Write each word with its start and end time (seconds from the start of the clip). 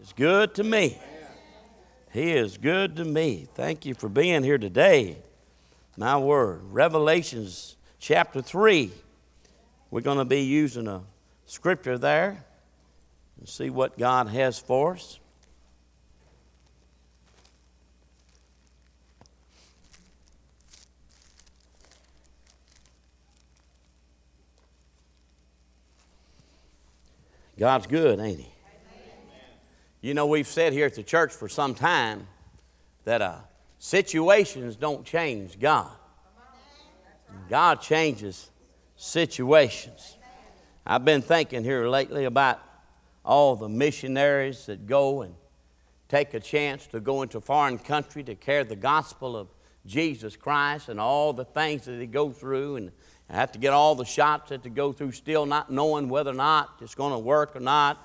is 0.00 0.12
good 0.14 0.54
to 0.54 0.64
me. 0.64 0.98
He 2.12 2.32
is 2.32 2.56
good 2.56 2.96
to 2.96 3.04
me. 3.04 3.46
Thank 3.54 3.84
you 3.84 3.94
for 3.94 4.08
being 4.08 4.42
here 4.42 4.58
today. 4.58 5.18
My 5.96 6.16
word. 6.16 6.62
Revelations 6.70 7.76
chapter 7.98 8.40
3. 8.40 8.90
We're 9.90 10.00
going 10.00 10.18
to 10.18 10.24
be 10.24 10.40
using 10.40 10.88
a 10.88 11.02
scripture 11.44 11.98
there 11.98 12.44
and 13.38 13.48
see 13.48 13.70
what 13.70 13.98
God 13.98 14.28
has 14.28 14.58
for 14.58 14.94
us. 14.94 15.18
God's 27.58 27.86
good, 27.86 28.18
ain't 28.18 28.40
He? 28.40 28.49
You 30.02 30.14
know, 30.14 30.26
we've 30.26 30.46
said 30.46 30.72
here 30.72 30.86
at 30.86 30.94
the 30.94 31.02
church 31.02 31.30
for 31.30 31.46
some 31.46 31.74
time 31.74 32.26
that 33.04 33.20
uh, 33.20 33.36
situations 33.78 34.76
don't 34.76 35.04
change 35.04 35.58
God. 35.60 35.90
God 37.50 37.82
changes 37.82 38.50
situations. 38.96 40.16
I've 40.86 41.04
been 41.04 41.20
thinking 41.20 41.64
here 41.64 41.86
lately 41.86 42.24
about 42.24 42.60
all 43.26 43.56
the 43.56 43.68
missionaries 43.68 44.64
that 44.66 44.86
go 44.86 45.20
and 45.20 45.34
take 46.08 46.32
a 46.32 46.40
chance 46.40 46.86
to 46.88 47.00
go 47.00 47.20
into 47.20 47.36
a 47.36 47.42
foreign 47.42 47.78
country 47.78 48.24
to 48.24 48.34
carry 48.34 48.64
the 48.64 48.76
gospel 48.76 49.36
of 49.36 49.48
Jesus 49.84 50.34
Christ 50.34 50.88
and 50.88 50.98
all 50.98 51.34
the 51.34 51.44
things 51.44 51.84
that 51.84 51.92
they 51.92 52.06
go 52.06 52.30
through 52.30 52.76
and 52.76 52.90
have 53.28 53.52
to 53.52 53.58
get 53.58 53.74
all 53.74 53.94
the 53.94 54.06
shots 54.06 54.48
that 54.48 54.62
they 54.62 54.70
go 54.70 54.92
through 54.92 55.12
still 55.12 55.44
not 55.44 55.70
knowing 55.70 56.08
whether 56.08 56.30
or 56.30 56.34
not 56.34 56.70
it's 56.80 56.94
going 56.94 57.12
to 57.12 57.18
work 57.18 57.54
or 57.54 57.60
not. 57.60 57.98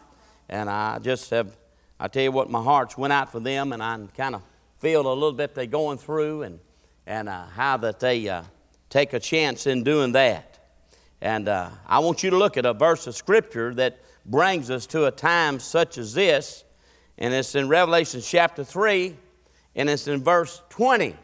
And 0.50 0.70
I 0.70 1.00
just 1.00 1.30
have 1.30 1.56
I 2.00 2.10
tell 2.10 2.24
you 2.24 2.32
what, 2.32 2.50
my 2.50 2.62
heart's 2.62 2.98
went 2.98 3.14
out 3.14 3.32
for 3.32 3.40
them, 3.40 3.72
and 3.72 3.82
I 3.82 3.98
kind 4.18 4.36
of 4.36 4.42
feel 4.80 5.02
a 5.02 5.14
little 5.14 5.32
bit 5.32 5.56
they're 5.56 5.66
going 5.66 5.98
through 5.98 6.42
and, 6.44 6.60
and 7.08 7.30
uh, 7.30 7.46
how 7.48 7.78
that 7.78 8.02
they 8.02 8.28
uh, 8.28 8.44
take 8.90 9.14
a 9.14 9.20
chance 9.20 9.66
in 9.66 9.84
doing 9.84 10.12
that. 10.12 10.60
And 11.22 11.48
uh, 11.48 11.70
I 11.88 12.00
want 12.00 12.22
you 12.22 12.30
to 12.32 12.38
look 12.38 12.58
at 12.58 12.66
a 12.66 12.74
verse 12.74 13.08
of 13.08 13.16
Scripture 13.16 13.74
that 13.76 14.00
brings 14.26 14.70
us 14.70 14.86
to 14.88 15.06
a 15.06 15.12
time 15.12 15.60
such 15.60 15.98
as 15.98 16.14
this, 16.14 16.66
and 17.18 17.34
it's 17.34 17.56
in 17.56 17.70
Revelation 17.70 18.20
chapter 18.22 18.66
3, 18.66 19.16
and 19.76 19.90
it's 19.90 20.08
in 20.08 20.22
verse 20.22 20.62
20. 20.70 21.16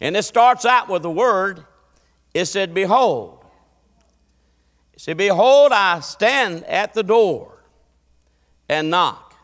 And 0.00 0.16
it 0.16 0.22
starts 0.22 0.64
out 0.64 0.88
with 0.88 1.02
the 1.02 1.10
word, 1.10 1.64
it 2.32 2.46
said, 2.46 2.72
Behold. 2.72 3.44
It 4.94 5.02
said, 5.02 5.18
Behold, 5.18 5.72
I 5.72 6.00
stand 6.00 6.64
at 6.64 6.94
the 6.94 7.02
door 7.02 7.55
and 8.68 8.90
knock. 8.90 9.34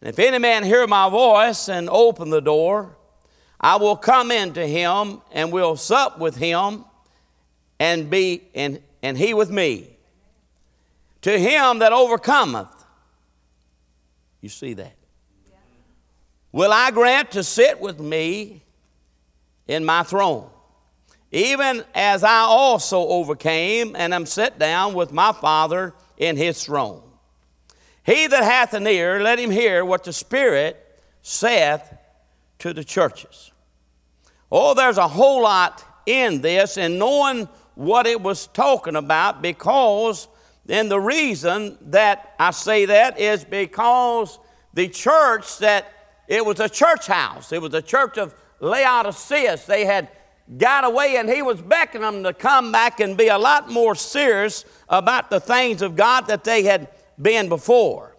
And 0.00 0.08
if 0.08 0.18
any 0.18 0.38
man 0.38 0.64
hear 0.64 0.86
my 0.86 1.08
voice 1.08 1.68
and 1.68 1.88
open 1.88 2.30
the 2.30 2.40
door, 2.40 2.96
I 3.60 3.76
will 3.76 3.96
come 3.96 4.30
into 4.30 4.66
him 4.66 5.20
and 5.32 5.50
will 5.50 5.76
sup 5.76 6.18
with 6.18 6.36
him 6.36 6.84
and 7.78 8.10
be 8.10 8.42
and, 8.54 8.80
and 9.02 9.16
he 9.16 9.34
with 9.34 9.50
me. 9.50 9.90
To 11.22 11.38
him 11.38 11.80
that 11.80 11.92
overcometh, 11.92 12.68
you 14.40 14.48
see 14.48 14.74
that, 14.74 14.94
will 16.52 16.72
I 16.72 16.90
grant 16.92 17.32
to 17.32 17.42
sit 17.42 17.80
with 17.80 17.98
me 17.98 18.62
in 19.66 19.84
my 19.84 20.04
throne, 20.04 20.48
even 21.32 21.82
as 21.94 22.22
I 22.22 22.40
also 22.40 23.00
overcame 23.00 23.96
and 23.96 24.14
am 24.14 24.26
set 24.26 24.58
down 24.58 24.94
with 24.94 25.12
my 25.12 25.32
Father 25.32 25.94
in 26.16 26.36
his 26.36 26.62
throne. 26.62 27.02
He 28.06 28.28
that 28.28 28.44
hath 28.44 28.72
an 28.72 28.86
ear, 28.86 29.20
let 29.20 29.40
him 29.40 29.50
hear 29.50 29.84
what 29.84 30.04
the 30.04 30.12
Spirit 30.12 30.80
saith 31.22 31.82
to 32.60 32.72
the 32.72 32.84
churches. 32.84 33.50
Oh, 34.50 34.74
there's 34.74 34.96
a 34.96 35.08
whole 35.08 35.42
lot 35.42 35.84
in 36.06 36.40
this, 36.40 36.78
and 36.78 37.00
knowing 37.00 37.48
what 37.74 38.06
it 38.06 38.22
was 38.22 38.46
talking 38.46 38.94
about, 38.94 39.42
because, 39.42 40.28
and 40.68 40.88
the 40.88 41.00
reason 41.00 41.76
that 41.90 42.34
I 42.38 42.52
say 42.52 42.86
that 42.86 43.18
is 43.18 43.44
because 43.44 44.38
the 44.72 44.86
church 44.86 45.58
that 45.58 45.92
it 46.28 46.46
was 46.46 46.60
a 46.60 46.68
church 46.68 47.08
house, 47.08 47.50
it 47.50 47.60
was 47.60 47.74
a 47.74 47.82
church 47.82 48.18
of 48.18 48.34
Laodicea. 48.60 49.58
They 49.66 49.84
had 49.84 50.08
got 50.56 50.84
away, 50.84 51.16
and 51.16 51.28
he 51.28 51.42
was 51.42 51.60
beckoning 51.60 52.02
them 52.02 52.22
to 52.22 52.32
come 52.32 52.70
back 52.70 53.00
and 53.00 53.16
be 53.16 53.26
a 53.28 53.38
lot 53.38 53.68
more 53.68 53.96
serious 53.96 54.64
about 54.88 55.28
the 55.28 55.40
things 55.40 55.82
of 55.82 55.96
God 55.96 56.28
that 56.28 56.44
they 56.44 56.62
had 56.62 56.88
been 57.20 57.48
before. 57.48 58.16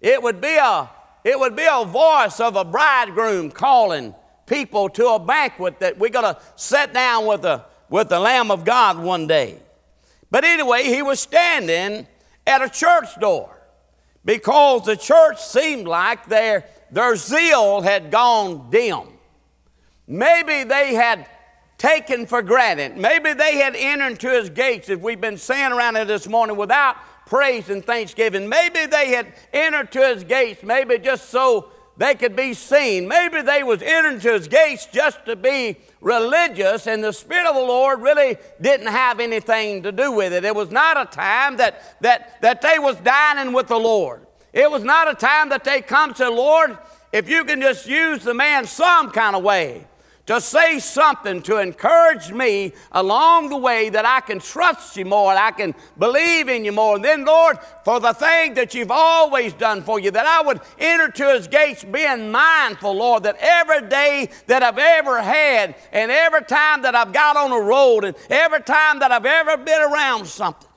It 0.00 0.22
would 0.22 0.40
be 0.40 0.56
a, 0.56 0.90
it 1.24 1.38
would 1.38 1.56
be 1.56 1.66
a 1.70 1.84
voice 1.84 2.40
of 2.40 2.56
a 2.56 2.64
bridegroom 2.64 3.50
calling 3.50 4.14
people 4.46 4.88
to 4.90 5.08
a 5.08 5.18
banquet 5.18 5.80
that 5.80 5.98
we're 5.98 6.10
going 6.10 6.34
to 6.34 6.40
sit 6.54 6.92
down 6.92 7.26
with 7.26 7.42
the, 7.42 7.64
with 7.88 8.08
the 8.08 8.20
Lamb 8.20 8.50
of 8.50 8.64
God 8.64 8.98
one 8.98 9.26
day. 9.26 9.58
But 10.30 10.44
anyway, 10.44 10.84
he 10.84 11.02
was 11.02 11.20
standing 11.20 12.06
at 12.46 12.62
a 12.62 12.68
church 12.68 13.18
door 13.20 13.56
because 14.24 14.84
the 14.84 14.96
church 14.96 15.42
seemed 15.42 15.86
like 15.86 16.26
their, 16.26 16.64
their 16.90 17.16
zeal 17.16 17.80
had 17.80 18.10
gone 18.10 18.70
dim. 18.70 19.08
Maybe 20.06 20.64
they 20.64 20.94
had 20.94 21.26
taken 21.78 22.26
for 22.26 22.42
granted. 22.42 22.96
Maybe 22.96 23.32
they 23.32 23.56
had 23.56 23.74
entered 23.76 24.12
into 24.12 24.30
his 24.30 24.50
gates, 24.50 24.88
as 24.88 24.98
we've 24.98 25.20
been 25.20 25.36
saying 25.36 25.72
around 25.72 25.96
here 25.96 26.04
this 26.04 26.28
morning, 26.28 26.56
without 26.56 26.96
praise 27.26 27.68
and 27.68 27.84
thanksgiving. 27.84 28.48
Maybe 28.48 28.86
they 28.86 29.08
had 29.10 29.34
entered 29.52 29.92
to 29.92 30.00
his 30.00 30.24
gates, 30.24 30.62
maybe 30.62 30.98
just 30.98 31.28
so 31.28 31.68
they 31.98 32.14
could 32.14 32.36
be 32.36 32.54
seen. 32.54 33.08
Maybe 33.08 33.42
they 33.42 33.62
was 33.62 33.82
entering 33.82 34.20
to 34.20 34.32
his 34.32 34.48
gates 34.48 34.86
just 34.86 35.24
to 35.26 35.36
be 35.36 35.76
religious, 36.00 36.86
and 36.86 37.02
the 37.02 37.12
Spirit 37.12 37.46
of 37.46 37.54
the 37.54 37.60
Lord 37.60 38.00
really 38.00 38.36
didn't 38.60 38.88
have 38.88 39.18
anything 39.18 39.82
to 39.82 39.92
do 39.92 40.12
with 40.12 40.32
it. 40.32 40.44
It 40.44 40.54
was 40.54 40.70
not 40.70 41.00
a 41.00 41.06
time 41.06 41.56
that, 41.56 42.00
that, 42.02 42.40
that 42.42 42.62
they 42.62 42.78
was 42.78 42.96
dining 42.96 43.52
with 43.52 43.68
the 43.68 43.78
Lord. 43.78 44.26
It 44.52 44.70
was 44.70 44.84
not 44.84 45.10
a 45.10 45.14
time 45.14 45.50
that 45.50 45.64
they 45.64 45.82
come 45.82 46.14
to 46.14 46.30
Lord, 46.30 46.78
if 47.12 47.28
you 47.28 47.44
can 47.44 47.60
just 47.60 47.86
use 47.86 48.22
the 48.24 48.34
man 48.34 48.66
some 48.66 49.10
kind 49.10 49.34
of 49.34 49.42
way 49.42 49.86
to 50.26 50.40
say 50.40 50.80
something 50.80 51.40
to 51.42 51.58
encourage 51.58 52.32
me 52.32 52.72
along 52.92 53.48
the 53.48 53.56
way 53.56 53.88
that 53.88 54.04
I 54.04 54.20
can 54.20 54.40
trust 54.40 54.96
you 54.96 55.04
more 55.04 55.30
and 55.30 55.38
I 55.38 55.52
can 55.52 55.74
believe 55.98 56.48
in 56.48 56.64
you 56.64 56.72
more. 56.72 56.96
And 56.96 57.04
then, 57.04 57.24
Lord, 57.24 57.58
for 57.84 58.00
the 58.00 58.12
thing 58.12 58.54
that 58.54 58.74
you've 58.74 58.90
always 58.90 59.52
done 59.52 59.82
for 59.82 60.00
you, 60.00 60.10
that 60.10 60.26
I 60.26 60.42
would 60.44 60.60
enter 60.78 61.08
to 61.08 61.34
his 61.34 61.46
gates 61.46 61.84
being 61.84 62.32
mindful, 62.32 62.94
Lord, 62.94 63.22
that 63.22 63.36
every 63.38 63.88
day 63.88 64.28
that 64.48 64.64
I've 64.64 64.78
ever 64.78 65.22
had 65.22 65.76
and 65.92 66.10
every 66.10 66.42
time 66.42 66.82
that 66.82 66.96
I've 66.96 67.12
got 67.12 67.36
on 67.36 67.52
a 67.52 67.60
road 67.60 68.04
and 68.04 68.16
every 68.28 68.62
time 68.62 68.98
that 68.98 69.12
I've 69.12 69.26
ever 69.26 69.56
been 69.56 69.80
around 69.80 70.26
something. 70.26 70.68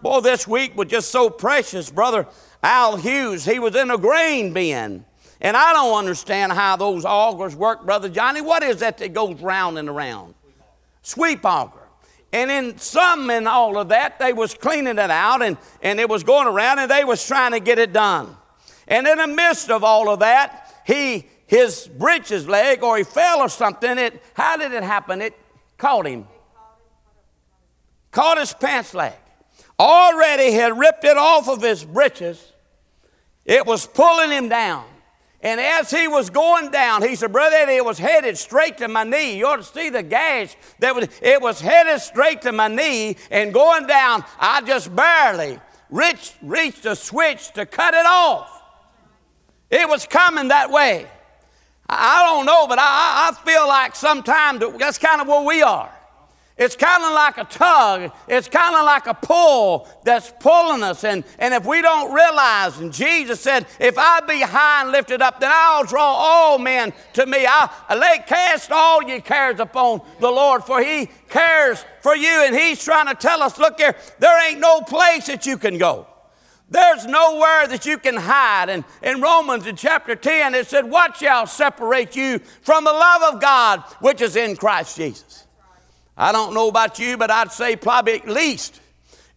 Boy, 0.00 0.20
this 0.20 0.48
week 0.48 0.76
was 0.76 0.88
just 0.88 1.10
so 1.10 1.28
precious, 1.28 1.90
Brother 1.90 2.26
Al 2.62 2.96
Hughes. 2.96 3.44
He 3.44 3.58
was 3.58 3.76
in 3.76 3.90
a 3.90 3.98
grain 3.98 4.52
bin. 4.54 5.04
And 5.46 5.56
I 5.56 5.72
don't 5.74 5.96
understand 5.96 6.50
how 6.50 6.74
those 6.74 7.04
augers 7.04 7.54
work, 7.54 7.86
Brother 7.86 8.08
Johnny. 8.08 8.40
What 8.40 8.64
is 8.64 8.80
that 8.80 8.98
that 8.98 9.12
goes 9.12 9.40
round 9.40 9.78
and 9.78 9.88
around? 9.88 10.34
Sweep 11.02 11.44
auger. 11.44 11.78
And 12.32 12.50
in 12.50 12.78
some 12.78 13.30
and 13.30 13.46
all 13.46 13.78
of 13.78 13.90
that, 13.90 14.18
they 14.18 14.32
was 14.32 14.54
cleaning 14.54 14.98
it 14.98 15.08
out 15.08 15.42
and, 15.42 15.56
and 15.82 16.00
it 16.00 16.08
was 16.08 16.24
going 16.24 16.48
around 16.48 16.80
and 16.80 16.90
they 16.90 17.04
was 17.04 17.24
trying 17.24 17.52
to 17.52 17.60
get 17.60 17.78
it 17.78 17.92
done. 17.92 18.36
And 18.88 19.06
in 19.06 19.18
the 19.18 19.28
midst 19.28 19.70
of 19.70 19.84
all 19.84 20.10
of 20.10 20.18
that, 20.18 20.74
he 20.84 21.28
his 21.46 21.86
breeches 21.96 22.48
leg 22.48 22.82
or 22.82 22.98
he 22.98 23.04
fell 23.04 23.38
or 23.38 23.48
something. 23.48 23.98
It 23.98 24.20
how 24.34 24.56
did 24.56 24.72
it 24.72 24.82
happen? 24.82 25.22
It 25.22 25.38
caught 25.78 26.08
him. 26.08 26.26
Caught 28.10 28.38
his 28.38 28.52
pants 28.52 28.94
leg. 28.94 29.14
Already 29.78 30.50
had 30.50 30.76
ripped 30.76 31.04
it 31.04 31.16
off 31.16 31.48
of 31.48 31.62
his 31.62 31.84
breeches. 31.84 32.52
It 33.44 33.64
was 33.64 33.86
pulling 33.86 34.32
him 34.32 34.48
down. 34.48 34.86
And 35.46 35.60
as 35.60 35.92
he 35.92 36.08
was 36.08 36.28
going 36.28 36.72
down, 36.72 37.04
he 37.04 37.14
said, 37.14 37.30
Brother 37.30 37.54
Eddie, 37.54 37.76
it 37.76 37.84
was 37.84 37.98
headed 37.98 38.36
straight 38.36 38.78
to 38.78 38.88
my 38.88 39.04
knee. 39.04 39.38
You 39.38 39.46
ought 39.46 39.58
to 39.58 39.62
see 39.62 39.90
the 39.90 40.02
gash. 40.02 40.56
That 40.80 40.92
was, 40.92 41.08
it 41.22 41.40
was 41.40 41.60
headed 41.60 42.00
straight 42.00 42.42
to 42.42 42.50
my 42.50 42.66
knee, 42.66 43.16
and 43.30 43.54
going 43.54 43.86
down, 43.86 44.24
I 44.40 44.60
just 44.62 44.94
barely 44.96 45.60
reached, 45.88 46.34
reached 46.42 46.84
a 46.84 46.96
switch 46.96 47.52
to 47.52 47.64
cut 47.64 47.94
it 47.94 48.04
off. 48.04 48.60
It 49.70 49.88
was 49.88 50.04
coming 50.04 50.48
that 50.48 50.72
way. 50.72 51.06
I, 51.88 52.24
don't 52.24 52.44
know, 52.44 52.66
but 52.66 52.80
I, 52.80 53.30
I 53.30 53.44
feel 53.44 53.68
like 53.68 53.94
sometimes 53.94 54.64
that's 54.80 54.98
kind 54.98 55.20
of 55.20 55.28
where 55.28 55.46
we 55.46 55.62
are. 55.62 55.95
It's 56.58 56.74
kind 56.74 57.04
of 57.04 57.12
like 57.12 57.36
a 57.36 57.44
tug. 57.44 58.12
It's 58.28 58.48
kind 58.48 58.74
of 58.76 58.86
like 58.86 59.06
a 59.06 59.12
pull 59.12 59.86
that's 60.04 60.32
pulling 60.40 60.82
us. 60.82 61.04
And, 61.04 61.22
and 61.38 61.52
if 61.52 61.66
we 61.66 61.82
don't 61.82 62.14
realize, 62.14 62.78
and 62.78 62.94
Jesus 62.94 63.40
said, 63.40 63.66
if 63.78 63.98
I 63.98 64.20
be 64.20 64.40
high 64.40 64.82
and 64.82 64.90
lifted 64.90 65.20
up, 65.20 65.38
then 65.38 65.50
I'll 65.52 65.84
draw 65.84 66.02
all 66.02 66.58
men 66.58 66.94
to 67.12 67.26
me. 67.26 67.46
I'll 67.46 67.98
lay, 67.98 68.20
cast 68.26 68.72
all 68.72 69.02
your 69.02 69.20
cares 69.20 69.60
upon 69.60 70.00
the 70.18 70.30
Lord, 70.30 70.64
for 70.64 70.82
he 70.82 71.10
cares 71.28 71.84
for 72.00 72.16
you. 72.16 72.44
And 72.46 72.56
he's 72.56 72.82
trying 72.82 73.08
to 73.08 73.14
tell 73.14 73.42
us, 73.42 73.58
look 73.58 73.78
here, 73.78 73.94
there 74.18 74.50
ain't 74.50 74.60
no 74.60 74.80
place 74.80 75.26
that 75.26 75.44
you 75.44 75.58
can 75.58 75.76
go. 75.76 76.06
There's 76.70 77.04
nowhere 77.04 77.66
that 77.68 77.84
you 77.84 77.98
can 77.98 78.16
hide. 78.16 78.70
And 78.70 78.84
in 79.02 79.20
Romans 79.20 79.66
in 79.66 79.76
chapter 79.76 80.16
10, 80.16 80.54
it 80.54 80.66
said, 80.66 80.90
What 80.90 81.18
shall 81.18 81.46
separate 81.46 82.16
you 82.16 82.38
from 82.62 82.84
the 82.84 82.92
love 82.92 83.34
of 83.34 83.40
God 83.42 83.82
which 84.00 84.22
is 84.22 84.36
in 84.36 84.56
Christ 84.56 84.96
Jesus? 84.96 85.45
I 86.16 86.32
don't 86.32 86.54
know 86.54 86.68
about 86.68 86.98
you, 86.98 87.16
but 87.16 87.30
I'd 87.30 87.52
say 87.52 87.76
probably 87.76 88.14
at 88.14 88.28
least 88.28 88.80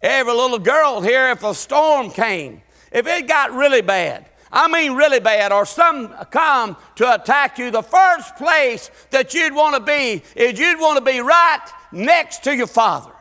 every 0.02 0.34
little 0.34 0.60
girl 0.60 1.02
here, 1.02 1.30
if 1.30 1.44
a 1.44 1.54
storm 1.54 2.10
came, 2.10 2.62
if 2.92 3.06
it 3.06 3.28
got 3.28 3.52
really 3.52 3.82
bad, 3.82 4.30
I 4.52 4.68
mean 4.68 4.94
really 4.94 5.20
bad, 5.20 5.52
or 5.52 5.66
some 5.66 6.14
come 6.32 6.78
to 6.96 7.14
attack 7.14 7.60
you, 7.60 7.70
the 7.70 7.84
first 7.84 8.36
place 8.38 8.90
that 9.12 9.34
you'd 9.34 9.54
want 9.54 9.76
to 9.76 9.82
be 9.82 10.24
is 10.36 10.58
you'd 10.58 10.80
want 10.80 10.98
to 10.98 11.04
be 11.04 11.20
right 11.20 11.66
next 11.92 12.44
to 12.46 12.56
your 12.56 12.68
father. 12.68 13.12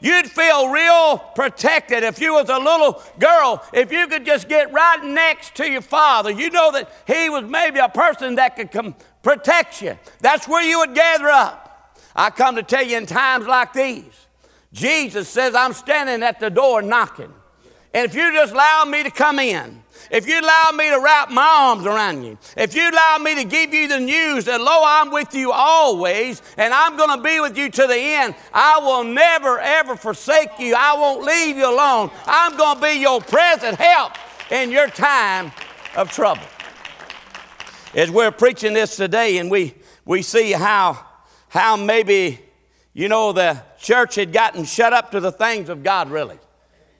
You'd 0.00 0.30
feel 0.30 0.68
real 0.68 1.18
protected 1.34 2.02
if 2.02 2.20
you 2.20 2.34
was 2.34 2.50
a 2.50 2.58
little 2.58 3.02
girl, 3.18 3.64
if 3.72 3.92
you 3.92 4.06
could 4.06 4.26
just 4.26 4.48
get 4.48 4.72
right 4.72 5.02
next 5.02 5.54
to 5.56 5.70
your 5.70 5.80
father. 5.80 6.30
You 6.30 6.50
know 6.50 6.72
that 6.72 6.90
he 7.06 7.30
was 7.30 7.44
maybe 7.44 7.78
a 7.78 7.88
person 7.88 8.34
that 8.34 8.56
could 8.56 8.70
come 8.70 8.94
protect 9.22 9.80
you. 9.80 9.96
That's 10.20 10.46
where 10.48 10.62
you 10.62 10.80
would 10.80 10.94
gather 10.94 11.28
up. 11.28 11.63
I 12.14 12.30
come 12.30 12.56
to 12.56 12.62
tell 12.62 12.84
you 12.84 12.96
in 12.96 13.06
times 13.06 13.46
like 13.46 13.72
these, 13.72 14.26
Jesus 14.72 15.28
says, 15.28 15.54
I'm 15.54 15.72
standing 15.72 16.22
at 16.22 16.40
the 16.40 16.50
door 16.50 16.82
knocking. 16.82 17.32
And 17.92 18.06
if 18.06 18.14
you 18.14 18.32
just 18.32 18.52
allow 18.52 18.84
me 18.84 19.04
to 19.04 19.10
come 19.10 19.38
in, 19.38 19.82
if 20.10 20.26
you 20.26 20.40
allow 20.40 20.70
me 20.74 20.90
to 20.90 21.00
wrap 21.00 21.30
my 21.30 21.46
arms 21.46 21.86
around 21.86 22.24
you, 22.24 22.36
if 22.56 22.74
you 22.74 22.90
allow 22.90 23.18
me 23.18 23.36
to 23.36 23.44
give 23.44 23.72
you 23.72 23.86
the 23.86 24.00
news 24.00 24.44
that, 24.46 24.60
lo, 24.60 24.82
I'm 24.84 25.10
with 25.10 25.34
you 25.34 25.52
always 25.52 26.42
and 26.56 26.74
I'm 26.74 26.96
going 26.96 27.16
to 27.16 27.22
be 27.22 27.40
with 27.40 27.56
you 27.56 27.70
to 27.70 27.86
the 27.86 27.96
end, 27.96 28.34
I 28.52 28.80
will 28.80 29.04
never, 29.04 29.60
ever 29.60 29.96
forsake 29.96 30.58
you. 30.58 30.74
I 30.76 30.96
won't 30.96 31.24
leave 31.24 31.56
you 31.56 31.70
alone. 31.70 32.10
I'm 32.26 32.56
going 32.56 32.76
to 32.76 32.82
be 32.82 33.00
your 33.00 33.20
present 33.20 33.78
help 33.78 34.12
in 34.50 34.70
your 34.70 34.88
time 34.88 35.52
of 35.96 36.10
trouble. 36.10 36.42
As 37.94 38.10
we're 38.10 38.32
preaching 38.32 38.74
this 38.74 38.96
today 38.96 39.38
and 39.38 39.48
we, 39.48 39.74
we 40.04 40.22
see 40.22 40.50
how, 40.50 41.06
how 41.54 41.76
maybe, 41.76 42.40
you 42.94 43.08
know, 43.08 43.32
the 43.32 43.62
church 43.78 44.16
had 44.16 44.32
gotten 44.32 44.64
shut 44.64 44.92
up 44.92 45.12
to 45.12 45.20
the 45.20 45.30
things 45.30 45.68
of 45.68 45.84
God, 45.84 46.10
really. 46.10 46.36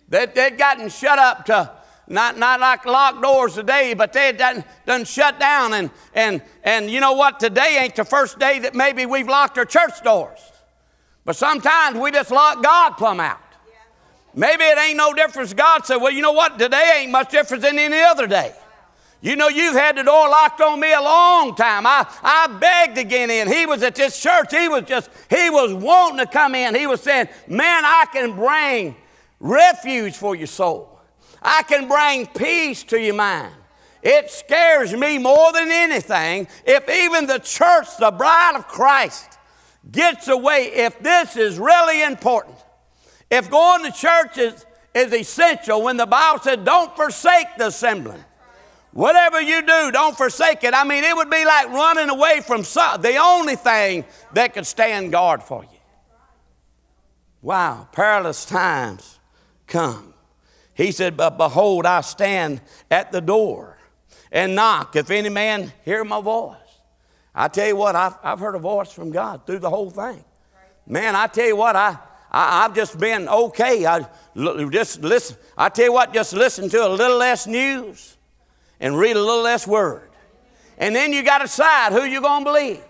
They'd 0.09 0.57
gotten 0.57 0.89
shut 0.91 1.19
up 1.19 1.45
to 1.47 1.73
not, 2.07 2.39
not 2.39 2.61
like 2.61 2.87
locked 2.87 3.21
doors 3.21 3.55
today, 3.55 3.95
but 3.95 4.13
they 4.13 4.27
had 4.27 4.37
done, 4.37 4.65
done 4.87 5.05
shut 5.07 5.41
down. 5.41 5.75
And, 5.75 5.91
and, 6.15 6.41
and 6.63 6.89
you 6.89 7.01
know 7.01 7.15
what? 7.15 7.41
Today 7.41 7.79
ain't 7.81 7.97
the 7.97 8.05
first 8.05 8.39
day 8.39 8.61
that 8.61 8.77
maybe 8.77 9.07
we've 9.07 9.27
locked 9.27 9.59
our 9.59 9.65
church 9.65 10.01
doors. 10.05 10.39
But 11.25 11.35
sometimes 11.35 11.99
we 11.99 12.13
just 12.13 12.31
lock 12.31 12.63
God 12.63 12.91
plumb 12.93 13.19
out. 13.19 13.41
Maybe 14.37 14.63
it 14.63 14.79
ain't 14.79 14.97
no 14.97 15.15
difference. 15.15 15.53
God 15.53 15.85
said, 15.85 15.97
well, 15.97 16.13
you 16.13 16.23
know 16.23 16.33
what? 16.33 16.61
Today 16.61 16.99
ain't 16.99 17.11
much 17.11 17.33
different 17.33 17.65
than 17.65 17.77
any 17.77 18.01
other 18.01 18.29
day. 18.29 18.55
You 19.25 19.37
know, 19.37 19.49
you've 19.49 19.75
had 19.75 19.97
the 19.97 20.03
door 20.03 20.29
locked 20.29 20.61
on 20.61 20.79
me 20.79 20.93
a 20.93 21.01
long 21.01 21.55
time. 21.55 21.87
I, 21.87 22.07
I 22.23 22.47
begged 22.47 22.97
to 22.97 23.05
get 23.05 23.31
in. 23.31 23.51
He 23.51 23.65
was 23.65 23.83
at 23.83 23.95
this 23.95 24.21
church. 24.21 24.49
He 24.51 24.69
was 24.69 24.85
just, 24.85 25.09
he 25.31 25.49
was 25.49 25.73
wanting 25.73 26.19
to 26.19 26.27
come 26.27 26.55
in. 26.55 26.75
He 26.75 26.87
was 26.87 27.01
saying, 27.01 27.29
man, 27.49 27.87
I 27.87 28.05
can 28.13 28.37
bring 28.37 28.95
refuge 29.41 30.15
for 30.15 30.37
your 30.37 30.47
soul. 30.47 31.01
I 31.41 31.63
can 31.63 31.89
bring 31.89 32.27
peace 32.27 32.85
to 32.85 33.01
your 33.01 33.15
mind. 33.15 33.55
It 34.03 34.31
scares 34.31 34.93
me 34.93 35.17
more 35.17 35.55
than 35.55 35.71
anything 35.71 36.47
if 36.67 36.87
even 36.91 37.27
the 37.27 37.39
church, 37.39 37.97
the 37.99 38.11
bride 38.11 38.57
of 38.57 38.69
Christ, 38.69 39.39
gets 39.91 40.29
away. 40.29 40.71
If 40.75 40.99
this 40.99 41.39
is 41.39 41.59
really 41.59 42.03
important, 42.03 42.59
if 43.31 43.51
going 43.51 43.91
to 43.91 43.91
church 43.91 44.37
is, 44.37 44.67
is 44.95 45.15
essential, 45.15 45.81
when 45.81 45.97
the 45.97 46.05
Bible 46.05 46.43
said, 46.43 46.67
don't 46.67 46.95
forsake 46.95 47.47
the 47.57 47.69
assembling. 47.69 48.23
Whatever 48.95 49.41
you 49.41 49.61
do, 49.61 49.91
don't 49.91 50.17
forsake 50.17 50.63
it. 50.63 50.73
I 50.73 50.85
mean, 50.85 51.03
it 51.03 51.17
would 51.17 51.29
be 51.29 51.45
like 51.45 51.69
running 51.71 52.11
away 52.11 52.41
from 52.47 52.63
some, 52.63 53.03
the 53.03 53.17
only 53.17 53.57
thing 53.57 54.05
that 54.35 54.55
could 54.55 54.69
stand 54.69 55.11
guard 55.11 55.43
for 55.43 55.65
you. 55.65 55.79
Wow, 57.43 57.89
perilous 57.91 58.45
times 58.45 59.19
come. 59.67 60.15
He 60.75 60.93
said, 60.93 61.17
But 61.17 61.37
behold, 61.39 61.87
I 61.87 62.03
stand 62.03 62.61
at 62.89 63.11
the 63.11 63.21
door 63.21 63.77
and 64.31 64.55
knock. 64.55 64.95
If 64.95 65.11
any 65.11 65.29
man 65.29 65.73
hear 65.85 66.05
my 66.05 66.21
voice. 66.21 66.55
I 67.35 67.49
tell 67.49 67.67
you 67.67 67.75
what, 67.75 67.97
I've, 67.97 68.17
I've 68.23 68.39
heard 68.39 68.55
a 68.55 68.61
voice 68.61 68.93
from 68.93 69.11
God 69.11 69.45
through 69.45 69.59
the 69.59 69.71
whole 69.71 69.91
thing. 69.91 70.25
Man, 70.87 71.17
I 71.17 71.27
tell 71.27 71.49
you 71.49 71.57
what, 71.57 71.75
I, 71.75 71.99
I, 72.31 72.63
have 72.63 72.77
just 72.77 72.97
been 72.97 73.29
okay. 73.29 73.87
I 73.87 74.07
just 74.71 75.03
listen. 75.03 75.37
I 75.59 75.69
tell 75.69 75.87
you 75.87 75.93
what, 75.93 76.15
just 76.15 76.33
listen 76.33 76.69
to 76.69 76.87
a 76.87 76.91
little 76.91 77.19
less 77.19 77.49
news 77.49 78.19
and 78.81 78.99
read 78.99 79.17
a 79.17 79.21
little 79.21 79.43
less 79.43 79.67
word. 79.67 80.11
And 80.79 80.95
then 80.95 81.13
you 81.13 81.23
got 81.23 81.39
to 81.39 81.45
decide 81.45 81.93
who 81.93 82.05
you're 82.05 82.21
going 82.21 82.45
to 82.45 82.51
believe. 82.51 82.83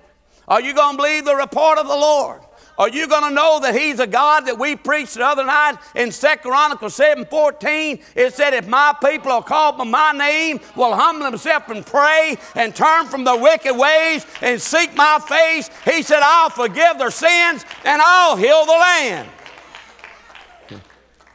Are 0.48 0.60
you 0.60 0.74
going 0.74 0.92
to 0.92 0.96
believe 0.96 1.24
the 1.24 1.36
report 1.36 1.78
of 1.78 1.86
the 1.86 1.94
Lord? 1.94 2.40
Are 2.76 2.88
you 2.88 3.06
going 3.06 3.22
to 3.22 3.30
know 3.30 3.60
that 3.60 3.74
He's 3.74 4.00
a 4.00 4.06
God 4.06 4.46
that 4.46 4.58
we 4.58 4.74
preached 4.74 5.14
the 5.14 5.24
other 5.24 5.44
night 5.44 5.76
in 5.94 6.10
2 6.10 6.26
Chronicles 6.42 6.96
7 6.96 7.24
14? 7.26 8.00
It 8.16 8.34
said, 8.34 8.52
If 8.52 8.66
my 8.66 8.94
people 9.04 9.30
are 9.30 9.42
called 9.42 9.78
by 9.78 9.84
my 9.84 10.12
name, 10.12 10.58
will 10.74 10.94
humble 10.94 11.30
themselves 11.30 11.66
and 11.68 11.86
pray 11.86 12.36
and 12.56 12.74
turn 12.74 13.06
from 13.06 13.22
their 13.22 13.38
wicked 13.38 13.76
ways 13.76 14.26
and 14.42 14.60
seek 14.60 14.94
my 14.96 15.20
face, 15.28 15.70
He 15.84 16.02
said, 16.02 16.20
I'll 16.24 16.50
forgive 16.50 16.98
their 16.98 17.12
sins 17.12 17.64
and 17.84 18.02
I'll 18.02 18.36
heal 18.36 18.66
the 18.66 18.72
land. 18.72 19.28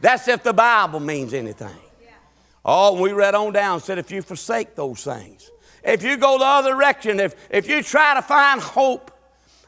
That's 0.02 0.28
if 0.28 0.42
the 0.42 0.52
Bible 0.52 1.00
means 1.00 1.32
anything. 1.32 1.76
Oh, 2.64 3.00
we 3.00 3.12
read 3.12 3.34
on 3.34 3.52
down, 3.52 3.80
said, 3.80 3.98
If 3.98 4.10
you 4.10 4.22
forsake 4.22 4.74
those 4.74 5.02
things, 5.02 5.50
if 5.82 6.02
you 6.02 6.16
go 6.16 6.38
the 6.38 6.44
other 6.44 6.72
direction, 6.72 7.20
if, 7.20 7.34
if 7.50 7.68
you 7.68 7.82
try 7.82 8.14
to 8.14 8.22
find 8.22 8.60
hope, 8.60 9.10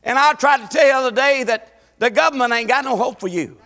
and 0.05 0.19
I 0.19 0.35
tried 0.35 0.59
to 0.59 0.69
tell 0.69 0.85
you 0.85 0.93
the 0.93 0.99
other 0.99 1.17
day 1.17 1.45
that 1.45 1.81
the 1.99 2.11
government 2.11 2.53
ain't 2.53 2.69
got 2.69 2.85
no 2.85 2.97
hope 2.97 3.21
for 3.21 3.29
you. 3.29 3.57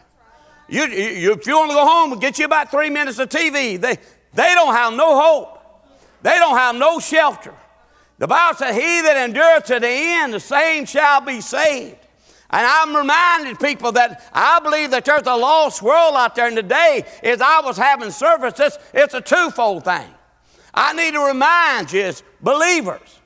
You, 0.69 0.85
you, 0.87 1.33
if 1.33 1.47
you 1.47 1.57
want 1.57 1.71
to 1.71 1.77
go 1.77 1.87
home 1.87 2.13
and 2.13 2.21
get 2.21 2.39
you 2.39 2.45
about 2.45 2.71
three 2.71 2.91
minutes 2.91 3.19
of 3.19 3.29
TV, 3.29 3.81
they, 3.81 3.97
they 4.35 4.55
don't 4.55 4.75
have 4.75 4.95
no 4.95 5.21
hope. 5.21 5.57
They 6.23 6.39
don't 6.39 6.57
have 6.57 6.77
no 6.77 6.99
shelter. 6.99 7.55
The 8.19 8.27
Bible 8.27 8.57
said, 8.57 8.75
He 8.75 9.01
that 9.03 9.17
endureth 9.17 9.65
to 9.67 9.81
the 9.81 9.89
end, 9.89 10.35
the 10.35 10.41
same 10.41 10.87
shall 10.87 11.21
be 11.21 11.41
saved. 11.41 12.06
And 12.51 12.67
I'm 12.67 12.95
reminding 12.95 13.57
people 13.57 13.93
that 13.93 14.29
I 14.33 14.61
believe 14.61 14.91
that 14.93 15.05
there's 15.05 15.27
a 15.27 15.35
lost 15.35 15.83
world 15.83 16.15
out 16.15 16.35
there. 16.35 16.47
And 16.47 16.57
today, 16.57 17.05
as 17.23 17.41
I 17.41 17.61
was 17.61 17.77
having 17.77 18.11
services, 18.11 18.79
it's, 18.95 19.15
a 19.15 19.21
twofold 19.21 19.85
thing. 19.85 20.09
I 20.73 20.93
need 20.93 21.13
to 21.13 21.21
remind 21.21 21.93
you 21.93 22.03
as 22.03 22.23
believers 22.41 23.21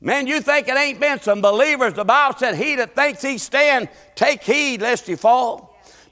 Man, 0.00 0.26
you 0.26 0.40
think 0.40 0.68
it 0.68 0.76
ain't 0.76 1.00
been 1.00 1.20
some 1.20 1.40
believers. 1.40 1.94
The 1.94 2.04
Bible 2.04 2.36
said, 2.38 2.54
He 2.54 2.76
that 2.76 2.94
thinks 2.94 3.22
he 3.22 3.38
stand, 3.38 3.88
take 4.14 4.42
heed 4.42 4.82
lest 4.82 5.08
you 5.08 5.16
fall. 5.16 5.65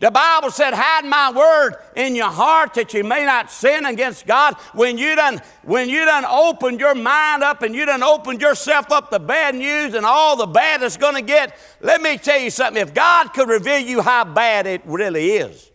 The 0.04 0.10
Bible 0.10 0.50
said, 0.50 0.74
hide 0.74 1.06
my 1.06 1.32
word 1.32 1.76
in 1.96 2.14
your 2.14 2.28
heart 2.28 2.74
that 2.74 2.92
you 2.92 3.02
may 3.02 3.24
not 3.24 3.50
sin 3.50 3.86
against 3.86 4.26
God. 4.26 4.52
When 4.74 4.98
you 4.98 5.16
done, 5.16 5.40
when 5.62 5.88
you 5.88 6.04
done 6.04 6.26
opened 6.26 6.78
your 6.78 6.94
mind 6.94 7.42
up 7.42 7.62
and 7.62 7.74
you 7.74 7.86
done 7.86 8.02
opened 8.02 8.42
yourself 8.42 8.92
up 8.92 9.08
to 9.08 9.18
bad 9.18 9.54
news 9.54 9.94
and 9.94 10.04
all 10.04 10.36
the 10.36 10.44
bad 10.44 10.82
it's 10.82 10.98
going 10.98 11.14
to 11.14 11.22
get, 11.22 11.56
let 11.80 12.02
me 12.02 12.18
tell 12.18 12.38
you 12.38 12.50
something. 12.50 12.82
If 12.82 12.92
God 12.92 13.32
could 13.32 13.48
reveal 13.48 13.78
you 13.78 14.02
how 14.02 14.24
bad 14.24 14.66
it 14.66 14.82
really 14.84 15.30
is 15.36 15.70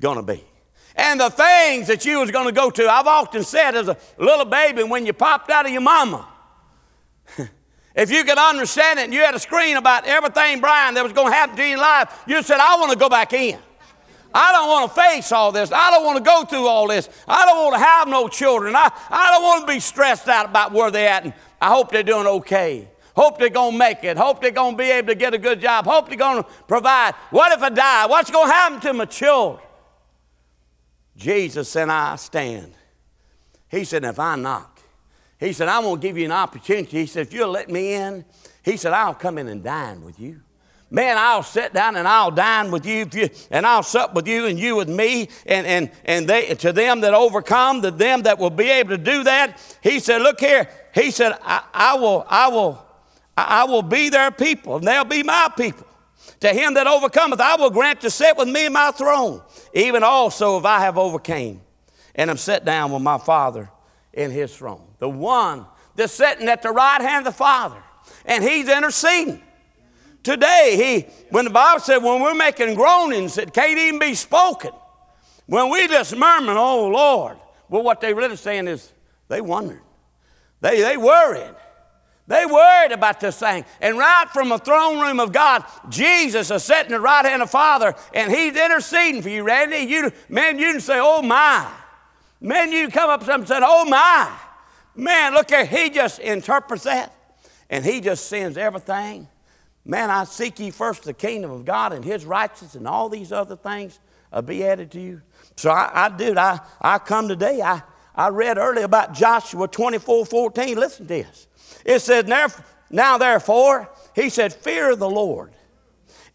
going 0.00 0.16
to 0.16 0.24
be. 0.24 0.42
And 0.96 1.20
the 1.20 1.30
things 1.30 1.86
that 1.86 2.04
you 2.04 2.18
was 2.18 2.32
going 2.32 2.46
to 2.46 2.52
go 2.52 2.70
to, 2.70 2.90
I've 2.90 3.06
often 3.06 3.44
said 3.44 3.76
as 3.76 3.86
a 3.86 3.96
little 4.18 4.46
baby 4.46 4.82
when 4.82 5.06
you 5.06 5.12
popped 5.12 5.48
out 5.52 5.64
of 5.64 5.70
your 5.70 5.80
mama, 5.80 6.26
if 7.94 8.10
you 8.10 8.24
could 8.24 8.38
understand 8.38 8.98
it 8.98 9.04
and 9.04 9.14
you 9.14 9.20
had 9.20 9.34
a 9.34 9.38
screen 9.38 9.76
about 9.76 10.06
everything, 10.06 10.60
Brian, 10.60 10.94
that 10.94 11.04
was 11.04 11.12
going 11.12 11.30
to 11.30 11.36
happen 11.36 11.56
to 11.56 11.66
you 11.66 11.74
in 11.74 11.80
life, 11.80 12.24
you 12.26 12.42
said, 12.42 12.58
I 12.58 12.76
want 12.76 12.92
to 12.92 12.98
go 12.98 13.08
back 13.08 13.32
in. 13.32 13.58
I 14.36 14.50
don't 14.50 14.68
want 14.68 14.92
to 14.92 15.00
face 15.00 15.30
all 15.30 15.52
this. 15.52 15.70
I 15.70 15.92
don't 15.92 16.04
want 16.04 16.18
to 16.18 16.24
go 16.24 16.44
through 16.44 16.66
all 16.66 16.88
this. 16.88 17.08
I 17.28 17.46
don't 17.46 17.62
want 17.62 17.76
to 17.76 17.84
have 17.84 18.08
no 18.08 18.26
children. 18.26 18.74
I, 18.74 18.90
I 19.08 19.30
don't 19.30 19.42
want 19.44 19.68
to 19.68 19.72
be 19.72 19.78
stressed 19.78 20.28
out 20.28 20.46
about 20.46 20.72
where 20.72 20.90
they're 20.90 21.08
at. 21.08 21.24
And 21.24 21.32
I 21.60 21.68
hope 21.68 21.92
they're 21.92 22.02
doing 22.02 22.26
okay. 22.26 22.88
Hope 23.14 23.38
they're 23.38 23.48
going 23.48 23.72
to 23.72 23.78
make 23.78 24.02
it. 24.02 24.16
Hope 24.16 24.42
they're 24.42 24.50
going 24.50 24.72
to 24.72 24.76
be 24.76 24.90
able 24.90 25.08
to 25.08 25.14
get 25.14 25.34
a 25.34 25.38
good 25.38 25.60
job. 25.60 25.84
Hope 25.84 26.08
they're 26.08 26.18
going 26.18 26.42
to 26.42 26.50
provide. 26.66 27.14
What 27.30 27.52
if 27.52 27.62
I 27.62 27.68
die? 27.68 28.06
What's 28.06 28.28
going 28.28 28.48
to 28.48 28.52
happen 28.52 28.80
to 28.80 28.92
my 28.92 29.04
children? 29.04 29.64
Jesus 31.16 31.68
said, 31.68 31.88
I 31.88 32.16
stand. 32.16 32.74
He 33.68 33.84
said, 33.84 34.04
if 34.04 34.18
I 34.18 34.34
knock, 34.34 34.73
he 35.44 35.52
said, 35.52 35.68
I 35.68 35.78
won't 35.80 36.00
give 36.00 36.16
you 36.16 36.24
an 36.24 36.32
opportunity. 36.32 36.98
He 36.98 37.06
said, 37.06 37.26
if 37.26 37.32
you'll 37.34 37.50
let 37.50 37.68
me 37.68 37.92
in, 37.92 38.24
he 38.62 38.76
said, 38.76 38.92
I'll 38.92 39.14
come 39.14 39.36
in 39.36 39.48
and 39.48 39.62
dine 39.62 40.02
with 40.02 40.18
you. 40.18 40.40
Man, 40.90 41.18
I'll 41.18 41.42
sit 41.42 41.74
down 41.74 41.96
and 41.96 42.06
I'll 42.06 42.30
dine 42.30 42.70
with 42.70 42.86
you, 42.86 43.06
you, 43.12 43.28
and 43.50 43.66
I'll 43.66 43.82
sup 43.82 44.14
with 44.14 44.28
you 44.28 44.46
and 44.46 44.58
you 44.58 44.76
with 44.76 44.88
me. 44.88 45.28
And, 45.44 45.66
and, 45.66 45.90
and 46.04 46.28
they, 46.28 46.54
to 46.54 46.72
them 46.72 47.00
that 47.00 47.14
overcome, 47.14 47.82
to 47.82 47.90
them 47.90 48.22
that 48.22 48.38
will 48.38 48.50
be 48.50 48.70
able 48.70 48.90
to 48.90 48.98
do 48.98 49.24
that, 49.24 49.60
he 49.82 49.98
said, 49.98 50.22
Look 50.22 50.40
here. 50.40 50.68
He 50.94 51.10
said, 51.10 51.36
I, 51.42 51.64
I 51.74 51.94
will, 51.96 52.24
I 52.28 52.48
will, 52.48 52.86
I 53.36 53.64
will 53.64 53.82
be 53.82 54.08
their 54.08 54.30
people, 54.30 54.76
and 54.76 54.86
they'll 54.86 55.04
be 55.04 55.24
my 55.24 55.50
people. 55.56 55.86
To 56.40 56.48
him 56.48 56.74
that 56.74 56.86
overcometh, 56.86 57.40
I 57.40 57.56
will 57.56 57.70
grant 57.70 58.00
to 58.02 58.10
sit 58.10 58.36
with 58.36 58.48
me 58.48 58.66
in 58.66 58.72
my 58.72 58.92
throne, 58.92 59.42
even 59.72 60.04
also 60.04 60.58
if 60.58 60.64
I 60.64 60.80
have 60.80 60.96
overcame 60.96 61.60
and 62.14 62.30
am 62.30 62.36
set 62.36 62.64
down 62.64 62.92
with 62.92 63.02
my 63.02 63.18
Father 63.18 63.68
in 64.16 64.30
his 64.30 64.56
throne. 64.56 64.86
The 64.98 65.08
one 65.08 65.66
that's 65.94 66.12
sitting 66.12 66.48
at 66.48 66.62
the 66.62 66.70
right 66.70 67.00
hand 67.00 67.26
of 67.26 67.32
the 67.32 67.36
Father, 67.36 67.82
and 68.24 68.42
he's 68.42 68.68
interceding. 68.68 69.42
Today, 70.22 70.74
he, 71.06 71.24
when 71.30 71.44
the 71.44 71.50
Bible 71.50 71.80
said 71.80 71.98
when 71.98 72.22
we're 72.22 72.34
making 72.34 72.74
groanings 72.74 73.34
that 73.34 73.52
can't 73.52 73.78
even 73.78 73.98
be 73.98 74.14
spoken, 74.14 74.70
when 75.46 75.70
we 75.70 75.86
just 75.86 76.16
murmur, 76.16 76.54
oh 76.56 76.88
Lord, 76.88 77.36
well, 77.68 77.82
what 77.82 78.00
they 78.00 78.14
really 78.14 78.36
saying 78.36 78.66
is 78.66 78.90
they 79.28 79.40
wondered. 79.40 79.82
They, 80.60 80.80
they 80.80 80.96
worried. 80.96 81.54
They 82.26 82.46
worried 82.46 82.92
about 82.92 83.20
this 83.20 83.38
thing. 83.38 83.66
And 83.82 83.98
right 83.98 84.26
from 84.32 84.48
the 84.48 84.56
throne 84.56 84.98
room 84.98 85.20
of 85.20 85.30
God, 85.30 85.64
Jesus 85.90 86.50
is 86.50 86.64
sitting 86.64 86.84
at 86.84 86.96
the 86.96 87.00
right 87.00 87.24
hand 87.24 87.42
of 87.42 87.50
Father, 87.50 87.94
and 88.14 88.32
He's 88.32 88.56
interceding 88.56 89.20
for 89.20 89.28
you, 89.28 89.42
Randy. 89.42 89.78
You, 89.78 90.10
man, 90.30 90.58
you 90.58 90.72
can 90.72 90.80
say, 90.80 90.98
oh 90.98 91.20
my. 91.20 91.70
Man, 92.44 92.72
you 92.72 92.88
come 92.90 93.08
up 93.08 93.24
to 93.24 93.32
him 93.32 93.40
and 93.40 93.48
say, 93.48 93.58
oh 93.62 93.86
my. 93.86 94.30
Man, 94.94 95.32
look 95.32 95.48
here. 95.48 95.64
He 95.64 95.88
just 95.88 96.18
interprets 96.18 96.84
that, 96.84 97.12
and 97.70 97.84
He 97.84 98.00
just 98.00 98.26
sends 98.26 98.56
everything. 98.58 99.28
Man, 99.84 100.10
I 100.10 100.24
seek 100.24 100.58
ye 100.60 100.70
first 100.70 101.04
the 101.04 101.14
kingdom 101.14 101.50
of 101.50 101.64
God 101.64 101.92
and 101.92 102.04
His 102.04 102.24
righteousness, 102.24 102.74
and 102.74 102.86
all 102.86 103.08
these 103.08 103.32
other 103.32 103.56
things 103.56 103.98
will 104.30 104.42
be 104.42 104.62
added 104.62 104.90
to 104.92 105.00
you. 105.00 105.22
So 105.56 105.70
I, 105.70 106.06
I 106.06 106.08
did. 106.10 106.36
I, 106.36 106.60
I 106.80 106.98
come 106.98 107.28
today. 107.28 107.60
I, 107.60 107.82
I 108.14 108.28
read 108.28 108.58
earlier 108.58 108.84
about 108.84 109.14
Joshua 109.14 109.66
24 109.66 110.26
14. 110.26 110.76
Listen 110.76 111.06
to 111.06 111.08
this. 111.08 111.48
It 111.84 112.00
says, 112.00 112.26
Now 112.90 113.18
therefore, 113.18 113.90
he 114.14 114.28
said, 114.28 114.52
Fear 114.52 114.96
the 114.96 115.10
Lord 115.10 115.52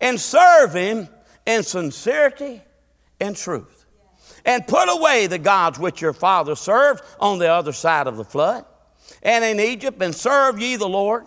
and 0.02 0.20
serve 0.20 0.74
him 0.74 1.08
in 1.46 1.64
sincerity 1.64 2.62
and 3.20 3.36
truth. 3.36 3.79
And 4.46 4.66
put 4.66 4.90
away 4.90 5.28
the 5.28 5.38
gods 5.38 5.80
which 5.80 6.02
your 6.02 6.14
father 6.14 6.56
served 6.56 7.04
on 7.20 7.40
the 7.40 7.52
other 7.52 7.74
side 7.74 8.08
of 8.08 8.18
the 8.18 8.24
flood 8.24 8.66
and 9.24 9.44
in 9.44 9.60
Egypt, 9.60 10.02
and 10.02 10.16
serve 10.16 10.60
ye 10.60 10.76
the 10.76 10.88
Lord. 10.88 11.26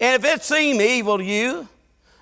And 0.00 0.22
if 0.22 0.30
it 0.30 0.42
seem 0.42 0.80
evil 0.80 1.18
to 1.18 1.24
you, 1.24 1.68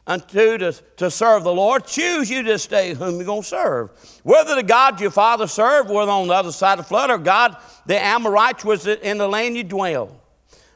unto 0.07 0.57
to, 0.59 0.73
to 0.97 1.11
serve 1.11 1.45
the 1.45 1.53
Lord, 1.53 1.85
choose 1.85 2.31
you 2.31 2.43
this 2.43 2.67
day 2.67 2.95
whom 2.95 3.17
you're 3.17 3.25
going 3.25 3.43
to 3.43 3.49
serve. 3.49 3.91
Whether 4.23 4.55
the 4.55 4.63
God 4.63 5.01
your 5.01 5.11
father 5.11 5.47
served 5.47 5.91
were 5.91 6.03
on 6.03 6.29
the 6.29 6.35
other 6.35 6.53
side 6.53 6.79
of 6.79 6.85
the 6.85 6.89
flood, 6.89 7.11
or 7.11 7.19
God 7.19 7.57
the 7.87 8.03
Amorites 8.03 8.65
was 8.65 8.87
in 8.87 9.19
the 9.19 9.29
land 9.29 9.57
you 9.57 9.65
dwell. 9.65 10.21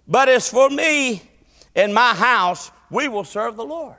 But 0.07 0.28
as 0.28 0.49
for 0.49 0.69
me 0.69 1.23
and 1.76 1.95
my 1.95 2.14
house, 2.14 2.71
we 2.90 3.09
will 3.09 3.25
serve 3.25 3.57
the 3.57 3.64
Lord. 3.64 3.95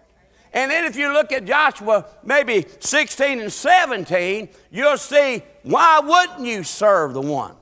And 0.54 0.70
then 0.70 0.86
if 0.86 0.96
you 0.96 1.14
look 1.14 1.32
at 1.32 1.46
Joshua 1.46 2.06
maybe 2.24 2.66
16 2.80 3.40
and 3.40 3.52
17, 3.52 4.50
you'll 4.72 4.98
see 4.98 5.44
why 5.64 6.00
wouldn't 6.00 6.46
you 6.46 6.64
serve 6.64 7.14
the 7.14 7.22
one 7.22 7.56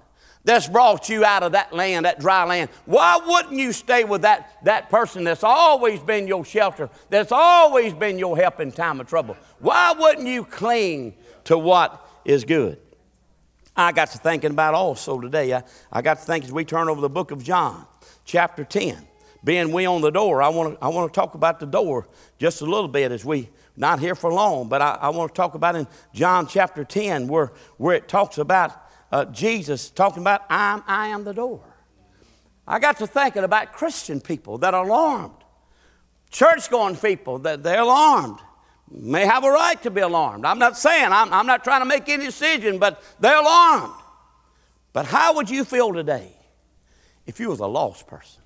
that's 0.43 0.67
brought 0.67 1.09
you 1.09 1.25
out 1.25 1.43
of 1.43 1.51
that 1.51 1.73
land, 1.73 2.05
that 2.05 2.19
dry 2.19 2.43
land. 2.45 2.69
Why 2.85 3.19
wouldn't 3.23 3.53
you 3.53 3.71
stay 3.71 4.03
with 4.03 4.21
that, 4.23 4.57
that 4.63 4.89
person 4.89 5.23
that's 5.23 5.43
always 5.43 5.99
been 5.99 6.27
your 6.27 6.45
shelter, 6.45 6.89
that's 7.09 7.31
always 7.31 7.93
been 7.93 8.17
your 8.17 8.37
help 8.37 8.59
in 8.59 8.71
time 8.71 8.99
of 8.99 9.07
trouble? 9.07 9.37
Why 9.59 9.93
wouldn't 9.97 10.27
you 10.27 10.43
cling 10.43 11.15
to 11.45 11.57
what 11.57 12.07
is 12.25 12.45
good? 12.45 12.79
I 13.75 13.91
got 13.91 14.11
to 14.11 14.17
thinking 14.17 14.51
about 14.51 14.73
also 14.73 15.19
today. 15.19 15.53
I, 15.53 15.63
I 15.91 16.01
got 16.01 16.19
to 16.19 16.23
think 16.23 16.45
as 16.45 16.51
we 16.51 16.65
turn 16.65 16.89
over 16.89 16.99
the 16.99 17.09
book 17.09 17.31
of 17.31 17.43
John, 17.43 17.85
chapter 18.25 18.63
10. 18.63 19.05
Being 19.43 19.71
we 19.71 19.85
on 19.85 20.01
the 20.01 20.11
door, 20.11 20.41
I 20.41 20.49
want 20.49 20.77
to 20.77 20.83
I 20.83 20.89
want 20.89 21.13
to 21.13 21.15
talk 21.15 21.33
about 21.33 21.59
the 21.59 21.65
door 21.65 22.07
just 22.37 22.61
a 22.61 22.65
little 22.65 22.89
bit 22.89 23.11
as 23.11 23.23
we 23.23 23.49
not 23.79 24.01
here 24.01 24.13
for 24.13 24.31
long, 24.31 24.67
but 24.67 24.81
I, 24.81 24.97
I 25.01 25.09
want 25.09 25.33
to 25.33 25.37
talk 25.37 25.55
about 25.55 25.77
in 25.77 25.87
John 26.13 26.47
chapter 26.47 26.83
10 26.83 27.29
where, 27.29 27.53
where 27.77 27.95
it 27.95 28.09
talks 28.09 28.37
about 28.37 28.73
uh, 29.09 29.23
Jesus 29.25 29.89
talking 29.89 30.21
about, 30.21 30.41
I'm, 30.49 30.83
I 30.85 31.07
am 31.07 31.23
the 31.23 31.33
door. 31.33 31.61
I 32.67 32.77
got 32.79 32.97
to 32.97 33.07
thinking 33.07 33.45
about 33.45 33.71
Christian 33.71 34.19
people 34.19 34.59
that 34.59 34.73
are 34.73 34.85
alarmed, 34.85 35.33
church 36.29 36.69
going 36.69 36.97
people 36.97 37.39
that 37.39 37.63
they're 37.63 37.81
alarmed. 37.81 38.39
May 38.91 39.25
have 39.25 39.43
a 39.43 39.49
right 39.49 39.81
to 39.83 39.91
be 39.91 40.01
alarmed. 40.01 40.45
I'm 40.45 40.59
not 40.59 40.77
saying, 40.77 41.11
I'm, 41.11 41.31
I'm 41.31 41.47
not 41.47 41.63
trying 41.63 41.81
to 41.81 41.85
make 41.85 42.09
any 42.09 42.25
decision, 42.25 42.79
but 42.79 43.01
they're 43.19 43.39
alarmed. 43.39 43.93
But 44.91 45.05
how 45.05 45.35
would 45.35 45.49
you 45.49 45.63
feel 45.63 45.93
today 45.93 46.35
if 47.25 47.39
you 47.39 47.49
was 47.49 47.59
a 47.59 47.67
lost 47.67 48.07
person? 48.07 48.41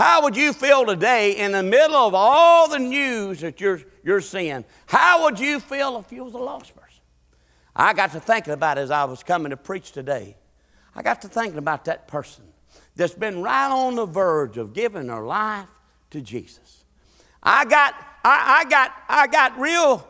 How 0.00 0.22
would 0.22 0.34
you 0.34 0.54
feel 0.54 0.86
today 0.86 1.32
in 1.32 1.52
the 1.52 1.62
middle 1.62 1.94
of 1.94 2.14
all 2.14 2.70
the 2.70 2.78
news 2.78 3.42
that 3.42 3.60
you're, 3.60 3.82
you're 4.02 4.22
seeing? 4.22 4.64
How 4.86 5.24
would 5.24 5.38
you 5.38 5.60
feel 5.60 5.98
if 5.98 6.10
you 6.10 6.24
was 6.24 6.32
a 6.32 6.38
lost 6.38 6.74
person? 6.74 7.02
I 7.76 7.92
got 7.92 8.12
to 8.12 8.20
thinking 8.20 8.54
about 8.54 8.78
it 8.78 8.80
as 8.80 8.90
I 8.90 9.04
was 9.04 9.22
coming 9.22 9.50
to 9.50 9.58
preach 9.58 9.92
today. 9.92 10.36
I 10.94 11.02
got 11.02 11.20
to 11.20 11.28
thinking 11.28 11.58
about 11.58 11.84
that 11.84 12.08
person 12.08 12.44
that's 12.96 13.12
been 13.12 13.42
right 13.42 13.70
on 13.70 13.96
the 13.96 14.06
verge 14.06 14.56
of 14.56 14.72
giving 14.72 15.08
her 15.08 15.20
life 15.20 15.68
to 16.12 16.22
Jesus. 16.22 16.84
I 17.42 17.66
got, 17.66 17.94
I, 18.24 18.62
I 18.64 18.70
got, 18.70 18.94
I 19.06 19.26
got 19.26 19.60
real 19.60 20.08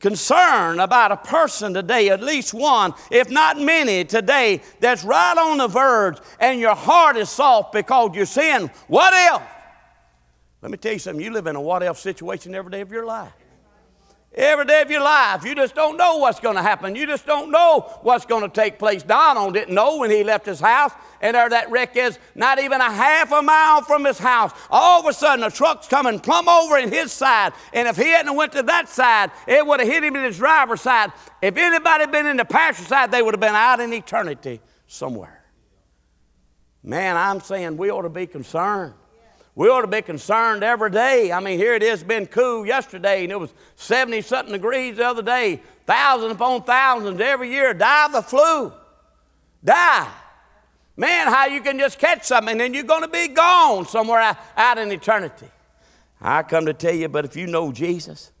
concern 0.00 0.80
about 0.80 1.12
a 1.12 1.16
person 1.16 1.74
today, 1.74 2.08
at 2.10 2.22
least 2.22 2.54
one, 2.54 2.94
if 3.10 3.30
not 3.30 3.58
many 3.58 4.04
today, 4.04 4.60
that's 4.80 5.04
right 5.04 5.36
on 5.36 5.58
the 5.58 5.68
verge 5.68 6.18
and 6.40 6.60
your 6.60 6.74
heart 6.74 7.16
is 7.16 7.30
soft 7.30 7.72
because 7.72 8.14
you're 8.14 8.26
saying, 8.26 8.70
What 8.88 9.12
if? 9.14 9.42
Let 10.62 10.70
me 10.70 10.78
tell 10.78 10.94
you 10.94 10.98
something, 10.98 11.24
you 11.24 11.30
live 11.30 11.46
in 11.46 11.56
a 11.56 11.60
what 11.60 11.82
if 11.82 11.98
situation 11.98 12.54
every 12.54 12.70
day 12.70 12.80
of 12.80 12.90
your 12.90 13.04
life. 13.04 13.32
Every 14.36 14.64
day 14.64 14.82
of 14.82 14.90
your 14.90 15.02
life, 15.02 15.44
you 15.44 15.54
just 15.54 15.76
don't 15.76 15.96
know 15.96 16.16
what's 16.16 16.40
going 16.40 16.56
to 16.56 16.62
happen. 16.62 16.96
You 16.96 17.06
just 17.06 17.24
don't 17.24 17.52
know 17.52 17.82
what's 18.02 18.26
going 18.26 18.42
to 18.42 18.48
take 18.48 18.80
place. 18.80 19.04
Donald 19.04 19.54
didn't 19.54 19.72
know 19.72 19.98
when 19.98 20.10
he 20.10 20.24
left 20.24 20.44
his 20.44 20.58
house, 20.58 20.90
and 21.20 21.36
there 21.36 21.48
that 21.48 21.70
wreck 21.70 21.96
is, 21.96 22.18
not 22.34 22.58
even 22.58 22.80
a 22.80 22.90
half 22.90 23.30
a 23.30 23.40
mile 23.42 23.82
from 23.82 24.04
his 24.04 24.18
house. 24.18 24.50
All 24.70 24.98
of 24.98 25.06
a 25.06 25.12
sudden, 25.12 25.44
a 25.44 25.52
truck's 25.52 25.86
coming 25.86 26.18
plumb 26.18 26.48
over 26.48 26.76
in 26.78 26.90
his 26.90 27.12
side, 27.12 27.52
and 27.72 27.86
if 27.86 27.96
he 27.96 28.08
hadn't 28.08 28.34
went 28.34 28.50
to 28.52 28.64
that 28.64 28.88
side, 28.88 29.30
it 29.46 29.64
would 29.64 29.78
have 29.78 29.88
hit 29.88 30.02
him 30.02 30.16
in 30.16 30.24
his 30.24 30.36
driver's 30.36 30.80
side. 30.80 31.12
If 31.40 31.56
anybody 31.56 32.00
had 32.00 32.10
been 32.10 32.26
in 32.26 32.36
the 32.36 32.44
passenger 32.44 32.88
side, 32.88 33.12
they 33.12 33.22
would 33.22 33.34
have 33.34 33.40
been 33.40 33.54
out 33.54 33.78
in 33.78 33.92
eternity 33.92 34.60
somewhere. 34.88 35.44
Man, 36.82 37.16
I'm 37.16 37.38
saying 37.38 37.76
we 37.76 37.90
ought 37.90 38.02
to 38.02 38.08
be 38.08 38.26
concerned. 38.26 38.94
We 39.56 39.68
ought 39.68 39.82
to 39.82 39.86
be 39.86 40.02
concerned 40.02 40.64
every 40.64 40.90
day. 40.90 41.30
I 41.30 41.38
mean, 41.38 41.58
here 41.58 41.74
it 41.74 41.82
is, 41.82 42.02
been 42.02 42.26
cool 42.26 42.66
yesterday, 42.66 43.22
and 43.22 43.30
it 43.30 43.38
was 43.38 43.54
70 43.76 44.20
something 44.22 44.52
degrees 44.52 44.96
the 44.96 45.06
other 45.06 45.22
day. 45.22 45.62
Thousands 45.86 46.32
upon 46.32 46.64
thousands 46.64 47.20
every 47.20 47.50
year 47.50 47.72
die 47.72 48.06
of 48.06 48.12
the 48.12 48.22
flu. 48.22 48.72
Die. 49.62 50.08
Man, 50.96 51.26
how 51.28 51.46
you 51.46 51.60
can 51.60 51.78
just 51.78 51.98
catch 51.98 52.24
something 52.24 52.52
and 52.52 52.60
then 52.60 52.74
you're 52.74 52.84
going 52.84 53.02
to 53.02 53.08
be 53.08 53.28
gone 53.28 53.86
somewhere 53.86 54.20
out, 54.20 54.36
out 54.56 54.78
in 54.78 54.90
eternity. 54.90 55.48
I 56.20 56.42
come 56.42 56.66
to 56.66 56.72
tell 56.72 56.94
you, 56.94 57.08
but 57.08 57.24
if 57.24 57.36
you 57.36 57.46
know 57.46 57.70
Jesus, 57.70 58.32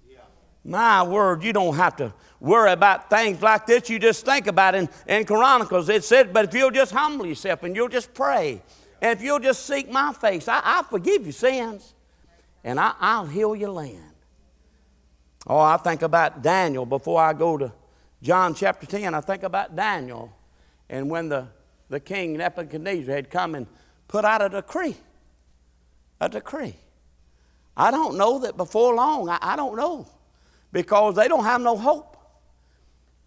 my 0.64 1.02
word, 1.02 1.42
you 1.42 1.52
don't 1.52 1.76
have 1.76 1.96
to 1.96 2.14
worry 2.40 2.72
about 2.72 3.10
things 3.10 3.42
like 3.42 3.66
this. 3.66 3.90
You 3.90 3.98
just 3.98 4.24
think 4.24 4.46
about 4.46 4.74
it. 4.74 4.88
In, 5.06 5.18
in 5.18 5.24
Chronicles, 5.26 5.88
it 5.88 6.04
said, 6.04 6.32
but 6.32 6.46
if 6.46 6.54
you'll 6.54 6.70
just 6.70 6.92
humble 6.92 7.26
yourself 7.26 7.62
and 7.62 7.76
you'll 7.76 7.88
just 7.88 8.14
pray 8.14 8.62
and 9.04 9.18
if 9.18 9.22
you'll 9.22 9.38
just 9.38 9.66
seek 9.66 9.90
my 9.90 10.14
face, 10.14 10.48
I, 10.48 10.78
will 10.78 10.84
forgive 10.84 11.24
your 11.24 11.32
sins 11.32 11.92
and 12.64 12.80
I, 12.80 12.94
I'll 12.98 13.26
heal 13.26 13.54
your 13.54 13.68
land. 13.68 14.14
Oh, 15.46 15.58
I 15.58 15.76
think 15.76 16.00
about 16.00 16.40
Daniel 16.40 16.86
before 16.86 17.20
I 17.20 17.34
go 17.34 17.58
to 17.58 17.70
John 18.22 18.54
chapter 18.54 18.86
10. 18.86 19.12
I 19.12 19.20
think 19.20 19.42
about 19.42 19.76
Daniel 19.76 20.34
and 20.88 21.10
when 21.10 21.28
the, 21.28 21.48
the 21.90 22.00
king 22.00 22.38
Nebuchadnezzar 22.38 23.14
had 23.14 23.28
come 23.28 23.54
and 23.54 23.66
put 24.08 24.24
out 24.24 24.40
a 24.40 24.48
decree. 24.48 24.96
A 26.18 26.30
decree. 26.30 26.74
I 27.76 27.90
don't 27.90 28.16
know 28.16 28.38
that 28.38 28.56
before 28.56 28.94
long, 28.94 29.28
I, 29.28 29.36
I 29.42 29.54
don't 29.54 29.76
know, 29.76 30.08
because 30.72 31.14
they 31.14 31.28
don't 31.28 31.44
have 31.44 31.60
no 31.60 31.76
hope. 31.76 32.16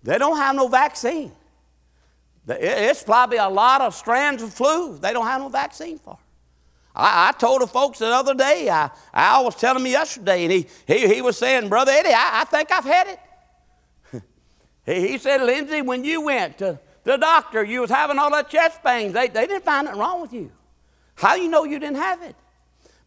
They 0.01 0.17
don't 0.17 0.37
have 0.37 0.55
no 0.55 0.69
vaccine. 0.69 1.31
It's 2.47 3.03
probably 3.03 3.37
a 3.37 3.49
lot 3.49 3.81
of 3.81 3.93
strands 3.93 4.41
of 4.41 4.53
flu 4.53 4.97
they 4.97 5.11
don't 5.11 5.25
have 5.25 5.41
no 5.41 5.49
vaccine 5.49 5.99
for. 5.99 6.17
I, 6.95 7.29
I 7.29 7.31
told 7.33 7.61
the 7.61 7.67
folks 7.67 7.99
the 7.99 8.07
other 8.07 8.33
day, 8.33 8.69
I, 8.69 8.89
Al 9.13 9.45
was 9.45 9.55
telling 9.55 9.83
me 9.83 9.91
yesterday, 9.91 10.43
and 10.43 10.51
he, 10.51 10.67
he, 10.87 11.15
he 11.15 11.21
was 11.21 11.37
saying, 11.37 11.69
Brother 11.69 11.91
Eddie, 11.91 12.09
I, 12.09 12.41
I 12.41 12.43
think 12.45 12.71
I've 12.71 12.85
had 12.85 13.07
it. 13.07 14.23
he, 14.85 15.09
he 15.09 15.17
said, 15.17 15.43
Lindsay, 15.43 15.81
when 15.81 16.03
you 16.03 16.21
went 16.21 16.57
to 16.59 16.79
the 17.03 17.17
doctor, 17.17 17.63
you 17.63 17.81
was 17.81 17.91
having 17.91 18.17
all 18.17 18.31
that 18.31 18.49
chest 18.49 18.83
pains. 18.83 19.13
They, 19.13 19.27
they 19.27 19.45
didn't 19.45 19.63
find 19.63 19.85
nothing 19.85 19.99
wrong 19.99 20.21
with 20.21 20.33
you. 20.33 20.51
How 21.15 21.35
you 21.35 21.49
know 21.49 21.65
you 21.65 21.79
didn't 21.79 21.97
have 21.97 22.21
it? 22.23 22.35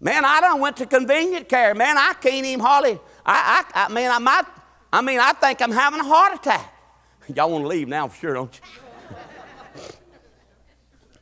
Man, 0.01 0.25
I 0.25 0.41
done 0.41 0.61
went 0.61 0.77
to 0.79 0.87
convenient 0.87 1.49
care. 1.49 1.75
Man, 1.75 1.99
I 1.99 2.15
can't 2.15 2.47
even 2.47 2.61
hardly, 2.61 2.99
I, 3.27 3.65
I, 3.75 3.87
I 3.87 3.89
mean, 3.93 4.11
I 4.11 4.19
might, 4.19 4.45
I 4.93 5.03
mean, 5.03 5.19
I 5.19 5.33
think 5.33 5.61
I'm 5.61 5.73
having 5.73 6.01
a 6.01 6.05
heart 6.05 6.35
attack. 6.35 6.73
Y'all 7.35 7.51
want 7.51 7.65
to 7.65 7.69
leave 7.69 7.89
now 7.89 8.07
for 8.09 8.17
sure, 8.17 8.35
don't 8.35 8.55
you? 8.55 8.90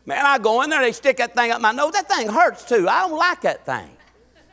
Man, 0.08 0.24
I 0.24 0.38
go 0.38 0.62
in 0.62 0.70
there, 0.70 0.80
they 0.80 0.92
stick 0.92 1.18
that 1.18 1.34
thing 1.34 1.50
up 1.50 1.60
my 1.60 1.70
nose. 1.70 1.92
That 1.92 2.08
thing 2.08 2.30
hurts 2.30 2.64
too. 2.64 2.88
I 2.88 3.06
don't 3.06 3.18
like 3.18 3.42
that 3.42 3.66
thing. 3.66 3.90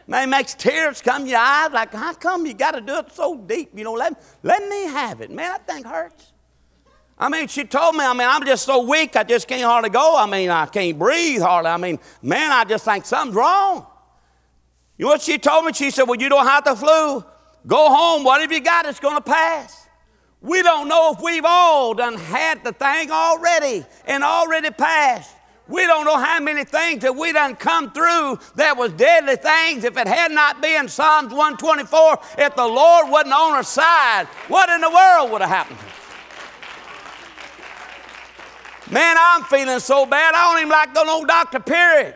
Man, 0.06 0.28
it 0.28 0.30
makes 0.30 0.54
tears 0.54 1.02
come 1.02 1.24
to 1.24 1.30
your 1.30 1.40
eyes. 1.40 1.72
Like, 1.72 1.94
how 1.94 2.14
come 2.14 2.46
you 2.46 2.54
got 2.54 2.72
to 2.72 2.82
do 2.82 2.98
it 2.98 3.14
so 3.14 3.38
deep? 3.38 3.70
You 3.74 3.86
know, 3.86 3.94
let, 3.94 4.22
let 4.44 4.68
me 4.68 4.84
have 4.88 5.22
it. 5.22 5.32
Man, 5.32 5.50
that 5.52 5.66
thing 5.66 5.86
hurts. 5.86 6.34
I 7.18 7.30
mean, 7.30 7.48
she 7.48 7.64
told 7.64 7.96
me, 7.96 8.04
I 8.04 8.12
mean, 8.12 8.28
I'm 8.28 8.46
just 8.46 8.66
so 8.66 8.82
weak, 8.82 9.16
I 9.16 9.24
just 9.24 9.48
can't 9.48 9.64
hardly 9.64 9.90
go. 9.90 10.18
I 10.18 10.26
mean, 10.26 10.50
I 10.50 10.66
can't 10.66 11.00
breathe 11.00 11.42
hardly. 11.42 11.72
I 11.72 11.78
mean, 11.78 12.00
man, 12.22 12.52
I 12.52 12.66
just 12.66 12.84
think 12.84 13.06
something's 13.06 13.38
wrong. 13.38 13.88
You 14.98 15.06
know 15.06 15.12
what 15.12 15.22
she 15.22 15.38
told 15.38 15.64
me? 15.64 15.72
She 15.72 15.90
said, 15.90 16.04
Well, 16.04 16.20
you 16.20 16.28
don't 16.28 16.46
have 16.46 16.66
the 16.66 16.76
flu. 16.76 17.24
Go 17.66 17.90
home. 17.96 18.26
Whatever 18.26 18.56
you 18.56 18.60
got, 18.60 18.88
it's 18.88 19.00
going 19.00 19.16
to 19.16 19.24
pass. 19.24 19.88
We 20.42 20.64
don't 20.64 20.90
know 20.90 21.14
if 21.14 21.22
we've 21.24 21.46
all 21.46 21.94
done 21.94 22.16
had 22.16 22.62
the 22.66 22.74
thing 22.74 23.10
already 23.10 23.86
and 24.06 24.22
already 24.22 24.72
passed. 24.72 25.32
We 25.68 25.88
don't 25.88 26.06
know 26.06 26.18
how 26.18 26.40
many 26.40 26.64
things 26.64 27.02
that 27.02 27.16
we 27.16 27.32
done 27.32 27.56
come 27.56 27.92
through 27.92 28.40
that 28.56 28.78
was 28.78 28.94
deadly 28.94 29.36
things. 29.36 29.84
If 29.84 29.98
it 29.98 30.08
had 30.08 30.32
not 30.32 30.62
been 30.62 30.88
Psalms 30.88 31.34
124, 31.34 32.20
if 32.38 32.56
the 32.56 32.68
Lord 32.68 33.10
wasn't 33.10 33.34
on 33.34 33.54
our 33.54 33.64
side, 33.64 34.28
what 34.48 34.70
in 34.70 34.82
the 34.82 34.90
world 34.90 35.32
would 35.32 35.42
have 35.42 35.50
happened? 35.50 35.80
Man, 38.92 39.18
I'm 39.20 39.44
feeling 39.46 39.80
so 39.80 40.06
bad, 40.06 40.36
I 40.36 40.52
don't 40.52 40.60
even 40.60 40.70
like 40.70 40.94
going 40.94 41.08
no 41.08 41.26
doctor, 41.26 41.60
period. 41.60 42.16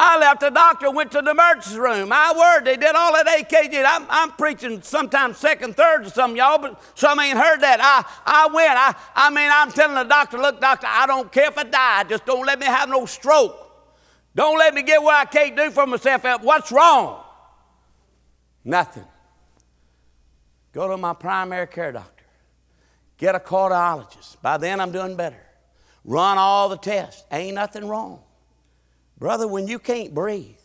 I 0.00 0.18
left 0.18 0.40
the 0.40 0.50
doctor, 0.50 0.90
went 0.90 1.10
to 1.12 1.22
the 1.22 1.32
emergency 1.32 1.78
room. 1.78 2.10
My 2.10 2.32
word, 2.36 2.64
they 2.64 2.76
did 2.76 2.94
all 2.94 3.12
that 3.12 3.26
AKG. 3.26 3.84
I'm, 3.84 4.06
I'm 4.08 4.30
preaching 4.32 4.80
sometimes 4.80 5.38
second, 5.38 5.76
third 5.76 6.04
to 6.04 6.10
some 6.10 6.36
y'all, 6.36 6.58
but 6.58 6.80
some 6.94 7.18
ain't 7.18 7.36
heard 7.36 7.60
that. 7.62 7.80
I, 7.82 8.04
I 8.24 8.46
went. 8.46 8.70
I, 8.70 8.94
I 9.16 9.30
mean, 9.30 9.50
I'm 9.52 9.72
telling 9.72 9.96
the 9.96 10.04
doctor, 10.04 10.38
look, 10.38 10.60
doctor, 10.60 10.86
I 10.88 11.06
don't 11.06 11.32
care 11.32 11.48
if 11.48 11.58
I 11.58 11.64
die. 11.64 12.04
Just 12.04 12.26
don't 12.26 12.46
let 12.46 12.60
me 12.60 12.66
have 12.66 12.88
no 12.88 13.06
stroke. 13.06 13.56
Don't 14.36 14.56
let 14.56 14.72
me 14.72 14.82
get 14.82 15.02
what 15.02 15.16
I 15.16 15.24
can't 15.24 15.56
do 15.56 15.70
for 15.72 15.84
myself. 15.84 16.24
What's 16.42 16.70
wrong? 16.70 17.24
Nothing. 18.64 19.04
Go 20.72 20.86
to 20.86 20.96
my 20.96 21.12
primary 21.12 21.66
care 21.66 21.90
doctor. 21.90 22.24
Get 23.16 23.34
a 23.34 23.40
cardiologist. 23.40 24.40
By 24.40 24.58
then, 24.58 24.80
I'm 24.80 24.92
doing 24.92 25.16
better. 25.16 25.42
Run 26.04 26.38
all 26.38 26.68
the 26.68 26.76
tests. 26.76 27.24
Ain't 27.32 27.56
nothing 27.56 27.88
wrong. 27.88 28.20
Brother, 29.18 29.48
when 29.48 29.66
you 29.66 29.78
can't 29.78 30.14
breathe, 30.14 30.56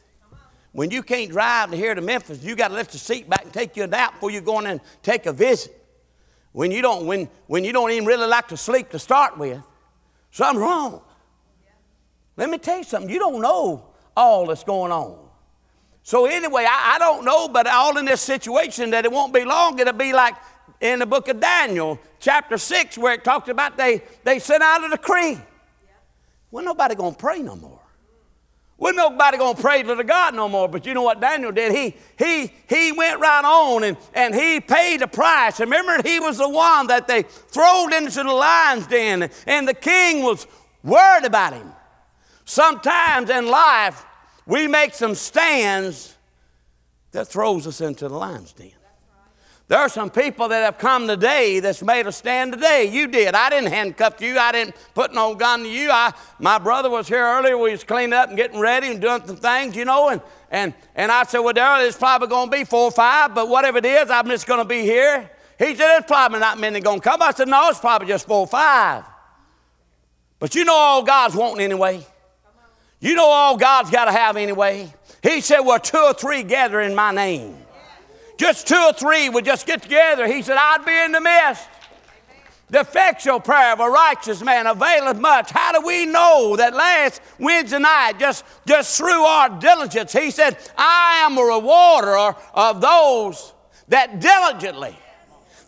when 0.71 0.91
you 0.91 1.03
can't 1.03 1.31
drive 1.31 1.71
to 1.71 1.77
here 1.77 1.93
to 1.93 2.01
Memphis, 2.01 2.43
you 2.43 2.55
got 2.55 2.69
to 2.69 2.73
lift 2.73 2.91
the 2.91 2.97
seat 2.97 3.29
back 3.29 3.43
and 3.43 3.53
take 3.53 3.75
you 3.77 3.83
a 3.83 3.87
nap 3.87 4.13
before 4.13 4.31
you 4.31 4.41
go 4.41 4.59
in 4.59 4.67
and 4.67 4.81
take 5.01 5.25
a 5.25 5.33
visit. 5.33 5.79
When 6.51 6.71
you 6.71 6.81
don't, 6.81 7.05
when, 7.05 7.29
when 7.47 7.63
you 7.63 7.73
don't 7.73 7.91
even 7.91 8.05
really 8.05 8.27
like 8.27 8.47
to 8.49 8.57
sleep 8.57 8.89
to 8.91 8.99
start 8.99 9.37
with, 9.37 9.61
something's 10.31 10.61
wrong. 10.61 11.01
Let 12.37 12.49
me 12.49 12.57
tell 12.57 12.77
you 12.77 12.83
something. 12.83 13.09
You 13.09 13.19
don't 13.19 13.41
know 13.41 13.87
all 14.15 14.47
that's 14.47 14.63
going 14.63 14.91
on. 14.91 15.19
So 16.03 16.25
anyway, 16.25 16.65
I, 16.67 16.95
I 16.95 16.99
don't 16.99 17.23
know, 17.23 17.47
but 17.47 17.65
all 17.65 17.97
in 17.97 18.05
this 18.05 18.21
situation 18.21 18.91
that 18.91 19.05
it 19.05 19.11
won't 19.11 19.33
be 19.33 19.45
long. 19.45 19.79
It'll 19.79 19.93
be 19.93 20.11
like 20.11 20.35
in 20.81 20.99
the 20.99 21.05
book 21.05 21.27
of 21.27 21.39
Daniel, 21.39 21.99
chapter 22.19 22.57
6, 22.57 22.97
where 22.97 23.13
it 23.13 23.23
talks 23.23 23.47
about 23.49 23.77
they, 23.77 24.03
they 24.23 24.39
sent 24.39 24.61
out 24.61 24.83
a 24.83 24.89
decree. 24.89 25.39
Well, 26.51 26.65
nobody 26.65 26.95
going 26.95 27.13
to 27.13 27.19
pray 27.19 27.39
no 27.39 27.55
more. 27.55 27.72
Wasn't 28.83 28.97
nobody 28.97 29.37
to 29.37 29.55
pray 29.55 29.81
to 29.81 29.95
the 29.95 30.03
God 30.03 30.35
no 30.35 30.49
more. 30.49 30.67
But 30.67 30.85
you 30.85 30.93
know 30.93 31.03
what 31.03 31.21
Daniel 31.21 31.53
did? 31.53 31.71
He, 31.71 31.95
he, 32.19 32.51
he 32.67 32.91
went 32.91 33.21
right 33.21 33.45
on 33.45 33.85
and, 33.85 33.95
and 34.13 34.35
he 34.35 34.59
paid 34.59 34.99
the 34.99 35.07
price. 35.07 35.61
Remember, 35.61 36.01
he 36.03 36.19
was 36.19 36.37
the 36.37 36.49
one 36.49 36.87
that 36.87 37.07
they 37.07 37.21
thrown 37.23 37.93
into 37.93 38.23
the 38.23 38.33
lion's 38.33 38.85
den, 38.87 39.29
and 39.47 39.65
the 39.65 39.73
king 39.73 40.21
was 40.21 40.47
worried 40.83 41.23
about 41.23 41.53
him. 41.53 41.71
Sometimes 42.43 43.29
in 43.29 43.47
life, 43.47 44.03
we 44.45 44.67
make 44.67 44.93
some 44.93 45.15
stands 45.15 46.17
that 47.11 47.29
throws 47.29 47.65
us 47.65 47.79
into 47.79 48.09
the 48.09 48.17
lion's 48.17 48.51
den. 48.51 48.73
There 49.73 49.81
are 49.81 49.89
some 49.89 50.11
people 50.11 50.49
that 50.49 50.63
have 50.63 50.77
come 50.77 51.07
today 51.07 51.59
that's 51.59 51.81
made 51.81 52.05
a 52.05 52.11
stand 52.11 52.53
today. 52.53 52.85
You 52.85 53.07
did. 53.07 53.33
I 53.33 53.49
didn't 53.49 53.71
handcuff 53.71 54.21
you. 54.21 54.37
I 54.37 54.51
didn't 54.51 54.75
put 54.93 55.15
no 55.15 55.33
gun 55.33 55.63
to 55.63 55.67
you. 55.67 55.89
I, 55.89 56.13
my 56.37 56.59
brother 56.59 56.91
was 56.91 57.07
here 57.07 57.25
earlier. 57.25 57.57
We 57.57 57.71
was 57.71 57.83
cleaning 57.83 58.13
up 58.13 58.27
and 58.27 58.37
getting 58.37 58.59
ready 58.59 58.91
and 58.91 59.01
doing 59.01 59.25
some 59.25 59.37
things, 59.37 59.75
you 59.75 59.83
know. 59.83 60.09
And, 60.09 60.21
and, 60.51 60.75
and 60.93 61.11
I 61.11 61.23
said, 61.23 61.39
well, 61.39 61.55
Daryl, 61.55 61.87
it's 61.87 61.97
probably 61.97 62.27
going 62.27 62.51
to 62.51 62.55
be 62.55 62.65
four 62.65 62.83
or 62.83 62.91
five, 62.91 63.33
but 63.33 63.49
whatever 63.49 63.79
it 63.79 63.85
is, 63.85 64.11
I'm 64.11 64.27
just 64.27 64.45
going 64.45 64.59
to 64.59 64.65
be 64.65 64.81
here. 64.81 65.27
He 65.57 65.69
said, 65.69 65.77
there's 65.77 66.05
probably 66.05 66.39
not 66.39 66.59
many 66.59 66.79
going 66.79 66.99
to 67.01 67.09
come. 67.09 67.23
I 67.23 67.31
said, 67.31 67.47
no, 67.47 67.69
it's 67.69 67.79
probably 67.79 68.07
just 68.09 68.27
four 68.27 68.41
or 68.41 68.47
five. 68.47 69.05
But 70.37 70.53
you 70.53 70.65
know 70.65 70.75
all 70.75 71.01
God's 71.01 71.35
wanting 71.35 71.61
anyway. 71.61 72.05
You 72.99 73.15
know 73.15 73.25
all 73.25 73.57
God's 73.57 73.89
got 73.89 74.05
to 74.05 74.11
have 74.11 74.37
anyway. 74.37 74.93
He 75.23 75.41
said, 75.41 75.61
well, 75.61 75.79
two 75.79 75.97
or 75.97 76.13
three 76.13 76.43
gather 76.43 76.79
in 76.79 76.93
my 76.93 77.11
name 77.11 77.62
just 78.37 78.67
two 78.67 78.75
or 78.75 78.93
three 78.93 79.29
would 79.29 79.45
just 79.45 79.65
get 79.65 79.81
together, 79.81 80.27
he 80.27 80.41
said, 80.41 80.57
I'd 80.59 80.85
be 80.85 80.97
in 81.05 81.11
the 81.11 81.21
midst. 81.21 81.67
The 82.69 82.79
effectual 82.79 83.39
prayer 83.39 83.73
of 83.73 83.79
a 83.79 83.87
righteous 83.87 84.41
man 84.41 84.65
availeth 84.65 85.19
much. 85.19 85.51
How 85.51 85.73
do 85.73 85.85
we 85.85 86.07
know 86.07 86.55
that 86.55 86.73
last 86.73 87.21
Wednesday 87.37 87.77
night, 87.77 88.13
just, 88.17 88.43
just 88.65 88.97
through 88.97 89.23
our 89.23 89.49
diligence, 89.59 90.11
he 90.11 90.31
said, 90.31 90.57
I 90.75 91.21
am 91.23 91.37
a 91.37 91.41
rewarder 91.43 92.35
of 92.55 92.81
those 92.81 93.53
that 93.89 94.19
diligently 94.19 94.97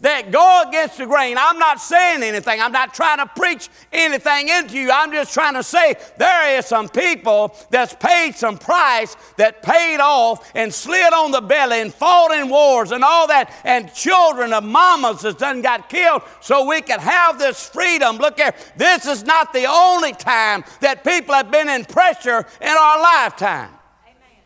that 0.01 0.31
go 0.31 0.63
against 0.67 0.97
the 0.97 1.05
grain. 1.05 1.37
I'm 1.39 1.59
not 1.59 1.79
saying 1.79 2.23
anything. 2.23 2.61
I'm 2.61 2.71
not 2.71 2.93
trying 2.93 3.17
to 3.19 3.25
preach 3.25 3.69
anything 3.91 4.49
into 4.49 4.77
you. 4.77 4.91
I'm 4.91 5.11
just 5.11 5.33
trying 5.33 5.53
to 5.55 5.63
say 5.63 5.95
there 6.17 6.57
is 6.57 6.65
some 6.65 6.89
people 6.89 7.55
that's 7.69 7.93
paid 7.95 8.35
some 8.35 8.57
price 8.57 9.15
that 9.37 9.61
paid 9.61 9.99
off 9.99 10.51
and 10.55 10.73
slid 10.73 11.13
on 11.13 11.31
the 11.31 11.41
belly 11.41 11.81
and 11.81 11.93
fought 11.93 12.31
in 12.31 12.49
wars 12.49 12.91
and 12.91 13.03
all 13.03 13.27
that, 13.27 13.53
and 13.63 13.93
children 13.93 14.53
of 14.53 14.63
mamas 14.63 15.21
that 15.21 15.37
done 15.37 15.61
got 15.61 15.89
killed 15.89 16.21
so 16.41 16.65
we 16.67 16.81
could 16.81 16.99
have 16.99 17.39
this 17.39 17.67
freedom. 17.69 18.17
Look 18.17 18.37
here, 18.39 18.53
this 18.77 19.05
is 19.05 19.23
not 19.23 19.53
the 19.53 19.65
only 19.65 20.13
time 20.13 20.63
that 20.81 21.03
people 21.03 21.33
have 21.33 21.51
been 21.51 21.69
in 21.69 21.85
pressure 21.85 22.45
in 22.61 22.69
our 22.69 23.01
lifetime. 23.01 23.71
Amen. 24.05 24.43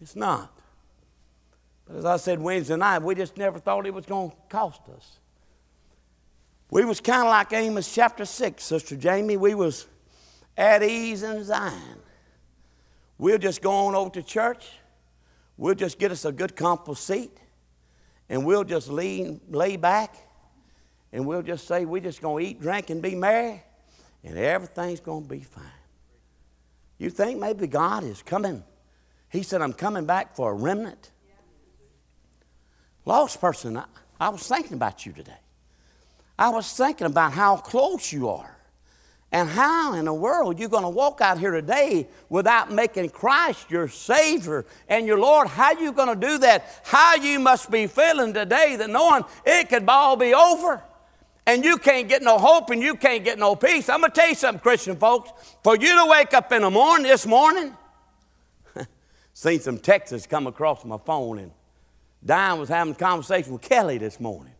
It's 0.00 0.16
not. 0.16 0.53
But 1.86 1.96
as 1.96 2.04
I 2.04 2.16
said 2.16 2.40
Wednesday 2.40 2.76
night, 2.76 3.02
we 3.02 3.14
just 3.14 3.36
never 3.36 3.58
thought 3.58 3.86
it 3.86 3.94
was 3.94 4.06
going 4.06 4.30
to 4.30 4.36
cost 4.48 4.80
us. 4.96 5.18
We 6.70 6.84
was 6.84 7.00
kind 7.00 7.22
of 7.22 7.28
like 7.28 7.52
Amos 7.52 7.92
chapter 7.94 8.24
6, 8.24 8.64
Sister 8.64 8.96
Jamie. 8.96 9.36
We 9.36 9.54
was 9.54 9.86
at 10.56 10.82
ease 10.82 11.22
in 11.22 11.44
Zion. 11.44 12.00
We'll 13.18 13.38
just 13.38 13.62
go 13.62 13.70
on 13.70 13.94
over 13.94 14.10
to 14.10 14.22
church. 14.22 14.66
We'll 15.56 15.74
just 15.74 15.98
get 15.98 16.10
us 16.10 16.24
a 16.24 16.32
good 16.32 16.56
comfortable 16.56 16.94
seat. 16.94 17.36
And 18.28 18.44
we'll 18.44 18.64
just 18.64 18.88
lean, 18.88 19.40
lay 19.48 19.76
back. 19.76 20.16
And 21.12 21.26
we'll 21.26 21.42
just 21.42 21.68
say, 21.68 21.84
we're 21.84 22.02
just 22.02 22.20
going 22.20 22.44
to 22.44 22.50
eat, 22.50 22.60
drink, 22.60 22.90
and 22.90 23.00
be 23.00 23.14
merry. 23.14 23.62
And 24.24 24.36
everything's 24.36 25.00
going 25.00 25.24
to 25.24 25.28
be 25.28 25.40
fine. 25.40 25.64
You 26.98 27.10
think 27.10 27.38
maybe 27.38 27.66
God 27.66 28.02
is 28.04 28.22
coming? 28.22 28.64
He 29.28 29.42
said, 29.42 29.62
I'm 29.62 29.72
coming 29.72 30.06
back 30.06 30.34
for 30.34 30.50
a 30.50 30.54
remnant. 30.54 31.10
Lost 33.04 33.40
person, 33.40 33.76
I, 33.76 33.84
I 34.18 34.28
was 34.30 34.46
thinking 34.46 34.74
about 34.74 35.04
you 35.04 35.12
today. 35.12 35.32
I 36.38 36.48
was 36.48 36.72
thinking 36.72 37.06
about 37.06 37.32
how 37.32 37.56
close 37.56 38.12
you 38.12 38.28
are. 38.28 38.50
And 39.30 39.48
how 39.48 39.94
in 39.94 40.04
the 40.04 40.14
world 40.14 40.60
you're 40.60 40.68
going 40.68 40.84
to 40.84 40.88
walk 40.88 41.20
out 41.20 41.40
here 41.40 41.50
today 41.50 42.06
without 42.28 42.70
making 42.70 43.10
Christ 43.10 43.68
your 43.68 43.88
Savior 43.88 44.64
and 44.88 45.06
your 45.06 45.18
Lord? 45.18 45.48
How 45.48 45.72
you 45.72 45.90
going 45.92 46.20
to 46.20 46.26
do 46.26 46.38
that? 46.38 46.82
How 46.84 47.16
you 47.16 47.40
must 47.40 47.68
be 47.68 47.88
feeling 47.88 48.32
today 48.32 48.76
that 48.76 48.88
knowing 48.88 49.24
it 49.44 49.68
could 49.68 49.88
all 49.88 50.16
be 50.16 50.34
over 50.34 50.80
and 51.46 51.64
you 51.64 51.78
can't 51.78 52.08
get 52.08 52.22
no 52.22 52.38
hope 52.38 52.70
and 52.70 52.80
you 52.80 52.94
can't 52.94 53.24
get 53.24 53.38
no 53.38 53.56
peace. 53.56 53.88
I'm 53.88 54.00
going 54.00 54.12
to 54.12 54.20
tell 54.20 54.28
you 54.28 54.36
something, 54.36 54.60
Christian 54.60 54.96
folks. 54.96 55.32
For 55.64 55.76
you 55.76 55.96
to 55.96 56.06
wake 56.08 56.32
up 56.32 56.52
in 56.52 56.62
the 56.62 56.70
morning 56.70 57.08
this 57.08 57.26
morning, 57.26 57.76
seen 59.34 59.58
some 59.58 59.78
texts 59.78 60.26
come 60.26 60.46
across 60.46 60.84
my 60.84 60.98
phone 60.98 61.38
and 61.38 61.50
Diane 62.24 62.58
was 62.58 62.68
having 62.68 62.94
a 62.94 62.96
conversation 62.96 63.52
with 63.52 63.62
Kelly 63.62 63.98
this 63.98 64.18
morning. 64.18 64.54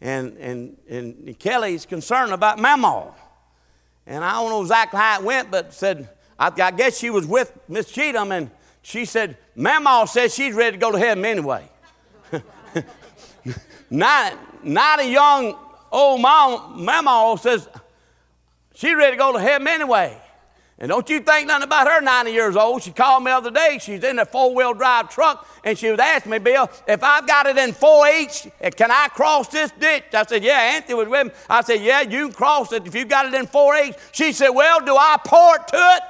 And, 0.00 0.36
and, 0.36 0.76
and 0.88 1.38
Kelly's 1.38 1.86
concerned 1.86 2.32
about 2.32 2.58
Mamaw. 2.58 3.12
And 4.06 4.24
I 4.24 4.32
don't 4.32 4.50
know 4.50 4.62
exactly 4.62 4.98
how 4.98 5.20
it 5.20 5.24
went, 5.24 5.50
but 5.50 5.72
said, 5.72 6.08
I, 6.38 6.52
I 6.60 6.70
guess 6.70 6.98
she 6.98 7.10
was 7.10 7.26
with 7.26 7.52
Miss 7.68 7.90
Cheatham, 7.90 8.32
and 8.32 8.50
she 8.82 9.04
said, 9.04 9.36
Mamaw 9.56 10.08
says 10.08 10.34
she's 10.34 10.54
ready 10.54 10.76
to 10.76 10.80
go 10.80 10.92
to 10.92 10.98
heaven 10.98 11.24
anyway. 11.24 11.68
not, 13.90 14.64
not 14.64 15.00
a 15.00 15.10
young 15.10 15.56
old 15.90 16.20
mom, 16.20 16.86
Mamaw 16.86 17.38
says 17.38 17.68
she's 18.74 18.94
ready 18.94 19.12
to 19.12 19.18
go 19.18 19.32
to 19.32 19.40
heaven 19.40 19.66
anyway. 19.68 20.16
And 20.80 20.90
don't 20.90 21.10
you 21.10 21.18
think 21.18 21.48
nothing 21.48 21.64
about 21.64 21.88
her 21.88 22.00
90 22.00 22.30
years 22.30 22.54
old. 22.54 22.84
She 22.84 22.92
called 22.92 23.24
me 23.24 23.32
the 23.32 23.36
other 23.36 23.50
day. 23.50 23.78
She's 23.80 24.04
in 24.04 24.20
a 24.20 24.24
four 24.24 24.54
wheel 24.54 24.74
drive 24.74 25.10
truck 25.10 25.48
and 25.64 25.76
she 25.76 25.90
was 25.90 25.98
asking 25.98 26.30
me, 26.30 26.38
Bill, 26.38 26.70
if 26.86 27.02
I've 27.02 27.26
got 27.26 27.46
it 27.46 27.58
in 27.58 27.72
4 27.72 28.06
H, 28.06 28.46
eh, 28.60 28.70
can 28.70 28.92
I 28.92 29.08
cross 29.08 29.48
this 29.48 29.72
ditch? 29.72 30.04
I 30.12 30.24
said, 30.24 30.44
Yeah, 30.44 30.58
Anthony 30.58 30.94
was 30.94 31.08
with 31.08 31.26
me. 31.26 31.32
I 31.50 31.62
said, 31.62 31.82
Yeah, 31.82 32.02
you 32.02 32.28
can 32.28 32.32
cross 32.32 32.72
it 32.72 32.86
if 32.86 32.94
you've 32.94 33.08
got 33.08 33.26
it 33.26 33.34
in 33.34 33.46
4 33.46 33.74
H. 33.74 33.94
She 34.12 34.32
said, 34.32 34.50
Well, 34.50 34.78
do 34.80 34.94
I 34.94 35.16
pour 35.24 35.56
it 35.56 35.66
to 35.68 35.76
it? 35.76 36.02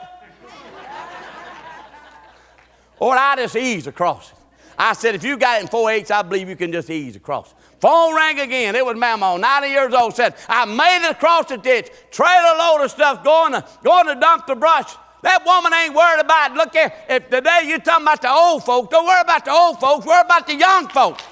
or 3.00 3.16
I 3.16 3.36
just 3.36 3.56
ease 3.56 3.86
across 3.86 4.32
it? 4.32 4.38
I 4.78 4.92
said, 4.92 5.14
If 5.14 5.24
you 5.24 5.38
got 5.38 5.60
it 5.60 5.62
in 5.62 5.68
4 5.68 5.90
H, 5.92 6.10
I 6.10 6.20
believe 6.20 6.46
you 6.46 6.56
can 6.56 6.72
just 6.72 6.90
ease 6.90 7.16
across 7.16 7.52
it. 7.52 7.57
Phone 7.80 8.14
rang 8.14 8.40
again. 8.40 8.74
It 8.74 8.84
was 8.84 8.96
Mama, 8.96 9.38
90 9.38 9.68
years 9.68 9.94
old, 9.94 10.16
said, 10.16 10.34
I 10.48 10.64
made 10.64 11.06
it 11.06 11.12
across 11.12 11.46
the 11.46 11.56
ditch, 11.56 11.90
trailer 12.10 12.58
load 12.58 12.84
of 12.84 12.90
stuff 12.90 13.22
going 13.22 13.52
to, 13.52 13.64
going 13.84 14.06
to 14.06 14.16
dump 14.16 14.46
the 14.46 14.56
brush. 14.56 14.92
That 15.22 15.44
woman 15.44 15.72
ain't 15.72 15.94
worried 15.94 16.20
about 16.20 16.52
it. 16.52 16.54
Look 16.56 16.72
here, 16.74 16.92
if 17.08 17.30
today 17.30 17.62
you're 17.66 17.78
talking 17.78 18.04
about 18.04 18.22
the 18.22 18.30
old 18.32 18.64
folks, 18.64 18.88
don't 18.90 19.06
worry 19.06 19.20
about 19.20 19.44
the 19.44 19.52
old 19.52 19.78
folks, 19.80 20.06
worry 20.06 20.20
about 20.20 20.46
the 20.46 20.54
young 20.56 20.88
folks. 20.88 21.22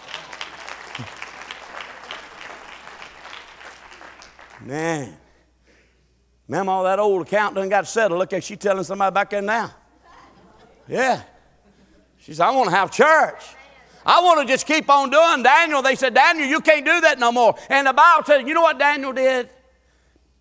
Man. 4.61 5.17
Mama, 6.49 6.83
that 6.85 7.01
old 7.01 7.27
account 7.27 7.57
done 7.57 7.69
got 7.69 7.89
settled. 7.89 8.21
Look 8.21 8.33
at 8.33 8.45
she 8.45 8.57
telling 8.57 8.85
somebody 8.85 9.13
back 9.13 9.31
there 9.31 9.43
now. 9.43 9.75
Yeah. 10.87 11.23
She 12.19 12.35
said, 12.35 12.47
I 12.47 12.51
want 12.53 12.71
to 12.71 12.77
have 12.77 12.93
church. 12.93 13.43
I 14.07 14.21
want 14.21 14.41
to 14.41 14.47
just 14.47 14.67
keep 14.67 14.89
on 14.89 15.11
doing. 15.11 15.43
Daniel, 15.43 15.83
they 15.83 15.97
said, 15.97 16.15
Daniel, 16.15 16.47
you 16.47 16.61
can't 16.61 16.87
do 16.87 17.01
that 17.01 17.19
no 17.19 17.33
more. 17.33 17.57
And 17.69 17.89
the 17.89 17.93
Bible 17.93 18.25
said, 18.25 18.47
you 18.47 18.55
know 18.55 18.63
what 18.63 18.79
Daniel 18.79 19.13
did? 19.13 19.51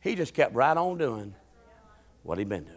He 0.01 0.13
just 0.13 0.35
kept 0.35 0.53
right 0.53 0.77
on 0.77 0.99
doing 0.99 1.33
what 2.21 2.37
he'd 2.37 2.47
been 2.47 2.63
doing. 2.63 2.75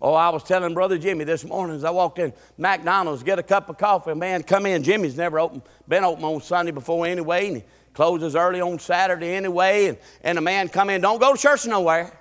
Oh, 0.00 0.14
I 0.14 0.28
was 0.28 0.44
telling 0.44 0.72
Brother 0.72 0.98
Jimmy 0.98 1.24
this 1.24 1.44
morning 1.44 1.74
as 1.74 1.82
I 1.82 1.90
walked 1.90 2.20
in 2.20 2.32
McDonald's, 2.56 3.24
get 3.24 3.40
a 3.40 3.42
cup 3.42 3.68
of 3.68 3.76
coffee. 3.76 4.14
Man, 4.14 4.44
come 4.44 4.66
in. 4.66 4.84
Jimmy's 4.84 5.16
never 5.16 5.40
open, 5.40 5.62
been 5.88 6.04
open 6.04 6.22
on 6.22 6.40
Sunday 6.42 6.70
before 6.70 7.04
anyway, 7.06 7.48
and 7.48 7.56
he 7.56 7.64
closes 7.92 8.36
early 8.36 8.60
on 8.60 8.78
Saturday 8.78 9.34
anyway. 9.34 9.86
And, 9.86 9.98
and 10.22 10.38
a 10.38 10.42
man 10.42 10.68
come 10.68 10.90
in, 10.90 11.00
don't 11.00 11.18
go 11.18 11.34
to 11.34 11.40
church 11.40 11.66
nowhere. 11.66 12.16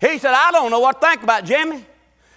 He 0.00 0.16
said, 0.18 0.32
I 0.32 0.52
don't 0.52 0.70
know 0.70 0.80
what 0.80 1.02
to 1.02 1.06
think 1.06 1.22
about 1.22 1.44
Jimmy. 1.44 1.84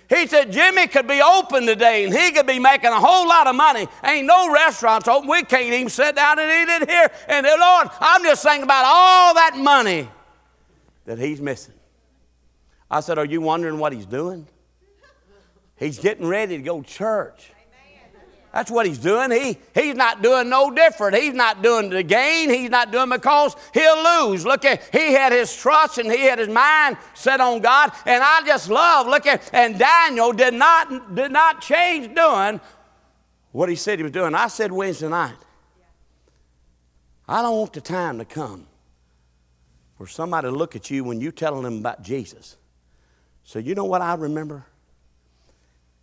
He 0.09 0.25
said 0.25 0.51
Jimmy 0.51 0.87
could 0.87 1.07
be 1.07 1.21
open 1.21 1.67
today 1.67 2.03
and 2.03 2.13
he 2.13 2.31
could 2.31 2.47
be 2.47 2.57
making 2.57 2.89
a 2.89 2.99
whole 2.99 3.27
lot 3.27 3.45
of 3.45 3.55
money. 3.55 3.87
Ain't 4.03 4.25
no 4.25 4.51
restaurants 4.51 5.07
open. 5.07 5.29
We 5.29 5.43
can't 5.43 5.71
even 5.71 5.89
sit 5.89 6.15
down 6.15 6.39
and 6.39 6.49
eat 6.49 6.73
it 6.81 6.89
here. 6.89 7.11
And 7.27 7.45
Lord, 7.45 7.89
I'm 7.99 8.23
just 8.23 8.41
thinking 8.41 8.63
about 8.63 8.85
all 8.85 9.35
that 9.35 9.55
money 9.55 10.09
that 11.05 11.19
he's 11.19 11.39
missing. 11.39 11.75
I 12.89 13.01
said, 13.01 13.19
Are 13.19 13.25
you 13.25 13.39
wondering 13.39 13.77
what 13.77 13.93
he's 13.93 14.07
doing? 14.07 14.47
He's 15.75 15.99
getting 15.99 16.25
ready 16.25 16.57
to 16.57 16.63
go 16.63 16.81
to 16.81 16.87
church. 16.87 17.51
That's 18.51 18.71
what 18.71 18.87
he's 18.87 18.97
doing. 18.97 19.31
He, 19.31 19.57
he's 19.75 19.95
not 19.95 20.23
doing 20.23 20.49
no 20.49 20.71
different. 20.71 21.15
He's 21.15 21.35
not 21.35 21.61
doing 21.61 21.91
to 21.91 22.01
gain. 22.01 22.49
He's 22.49 22.69
not 22.69 22.91
doing 22.91 23.09
because 23.09 23.55
he'll 23.73 24.27
lose. 24.27 24.45
Look 24.45 24.65
at, 24.65 24.83
he 24.91 25.13
had 25.13 25.31
his 25.31 25.55
trust 25.55 25.99
and 25.99 26.11
he 26.11 26.23
had 26.23 26.39
his 26.39 26.49
mind 26.49 26.97
set 27.13 27.41
on 27.41 27.61
God. 27.61 27.91
And 28.05 28.23
I 28.23 28.41
just 28.45 28.69
love, 28.69 29.07
look 29.07 29.27
at, 29.27 29.49
and 29.53 29.77
Daniel 29.77 30.33
did 30.33 30.55
not, 30.55 31.15
did 31.15 31.31
not 31.31 31.61
change 31.61 32.15
doing 32.15 32.59
what 33.51 33.69
he 33.69 33.75
said 33.75 33.99
he 33.99 34.03
was 34.03 34.11
doing. 34.11 34.33
I 34.33 34.47
said 34.47 34.71
Wednesday 34.71 35.09
night, 35.09 35.37
I 37.27 37.43
don't 37.43 37.57
want 37.57 37.73
the 37.73 37.81
time 37.81 38.17
to 38.17 38.25
come 38.25 38.65
for 39.97 40.07
somebody 40.07 40.47
to 40.47 40.51
look 40.51 40.75
at 40.75 40.89
you 40.89 41.03
when 41.03 41.21
you're 41.21 41.31
telling 41.31 41.63
them 41.63 41.77
about 41.77 42.01
Jesus. 42.01 42.57
So 43.43 43.59
you 43.59 43.75
know 43.75 43.85
what 43.85 44.01
I 44.01 44.15
remember? 44.15 44.65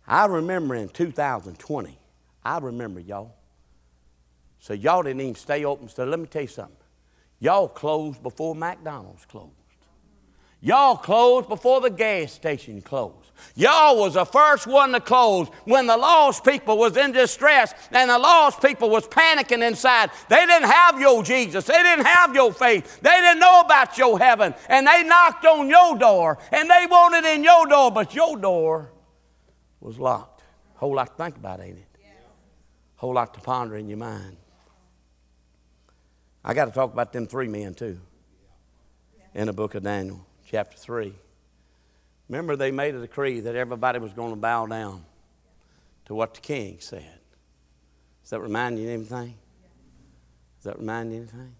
I 0.07 0.25
remember 0.25 0.75
in 0.75 0.87
2020, 0.87 1.97
I 2.43 2.59
remember 2.59 2.99
y'all. 2.99 3.35
So 4.59 4.73
y'all 4.73 5.03
didn't 5.03 5.21
even 5.21 5.35
stay 5.35 5.65
open. 5.65 5.89
So 5.89 6.05
let 6.05 6.19
me 6.19 6.27
tell 6.27 6.41
you 6.43 6.47
something. 6.47 6.75
Y'all 7.39 7.67
closed 7.67 8.21
before 8.23 8.55
McDonald's 8.55 9.25
closed. 9.25 9.53
Y'all 10.59 10.97
closed 10.97 11.47
before 11.47 11.81
the 11.81 11.89
gas 11.89 12.33
station 12.33 12.81
closed. 12.81 13.31
Y'all 13.55 13.99
was 13.99 14.15
the 14.15 14.25
first 14.25 14.65
one 14.65 14.91
to 14.91 14.99
close 14.99 15.47
when 15.65 15.85
the 15.85 15.95
lost 15.95 16.43
people 16.43 16.79
was 16.79 16.97
in 16.97 17.11
distress 17.11 17.75
and 17.91 18.09
the 18.09 18.17
lost 18.17 18.59
people 18.59 18.89
was 18.89 19.07
panicking 19.07 19.65
inside. 19.65 20.09
They 20.29 20.45
didn't 20.47 20.69
have 20.69 20.99
your 20.99 21.21
Jesus. 21.21 21.65
They 21.65 21.73
didn't 21.83 22.05
have 22.05 22.33
your 22.33 22.51
faith. 22.51 22.99
They 23.01 23.11
didn't 23.11 23.39
know 23.39 23.61
about 23.61 23.99
your 23.99 24.17
heaven. 24.17 24.55
And 24.67 24.87
they 24.87 25.03
knocked 25.03 25.45
on 25.45 25.69
your 25.69 25.95
door 25.95 26.39
and 26.51 26.67
they 26.67 26.87
wanted 26.89 27.25
in 27.25 27.43
your 27.43 27.67
door, 27.67 27.91
but 27.91 28.15
your 28.15 28.35
door 28.35 28.91
was 29.79 29.99
locked. 29.99 30.41
Whole 30.75 30.95
lot 30.95 31.15
to 31.15 31.23
think 31.23 31.37
about, 31.37 31.61
ain't 31.61 31.77
it? 31.77 31.86
Whole 32.97 33.13
lot 33.13 33.33
to 33.33 33.39
ponder 33.39 33.77
in 33.77 33.87
your 33.87 33.97
mind. 33.97 34.37
I 36.43 36.53
got 36.53 36.65
to 36.65 36.71
talk 36.71 36.93
about 36.93 37.13
them 37.13 37.27
three 37.27 37.47
men 37.47 37.73
too 37.73 37.99
in 39.33 39.47
the 39.47 39.53
book 39.53 39.75
of 39.75 39.83
Daniel, 39.83 40.25
chapter 40.49 40.77
3. 40.77 41.13
Remember, 42.29 42.55
they 42.55 42.71
made 42.71 42.95
a 42.95 42.99
decree 42.99 43.39
that 43.41 43.55
everybody 43.55 43.99
was 43.99 44.13
going 44.13 44.31
to 44.31 44.35
bow 44.35 44.65
down 44.65 45.05
to 46.05 46.15
what 46.15 46.33
the 46.33 46.41
king 46.41 46.77
said. 46.79 47.19
Does 48.23 48.31
that 48.31 48.41
remind 48.41 48.79
you 48.79 48.85
of 48.85 48.93
anything? 48.93 49.35
Does 50.57 50.63
that 50.65 50.79
remind 50.79 51.11
you 51.11 51.21
of 51.21 51.29
anything? 51.29 51.55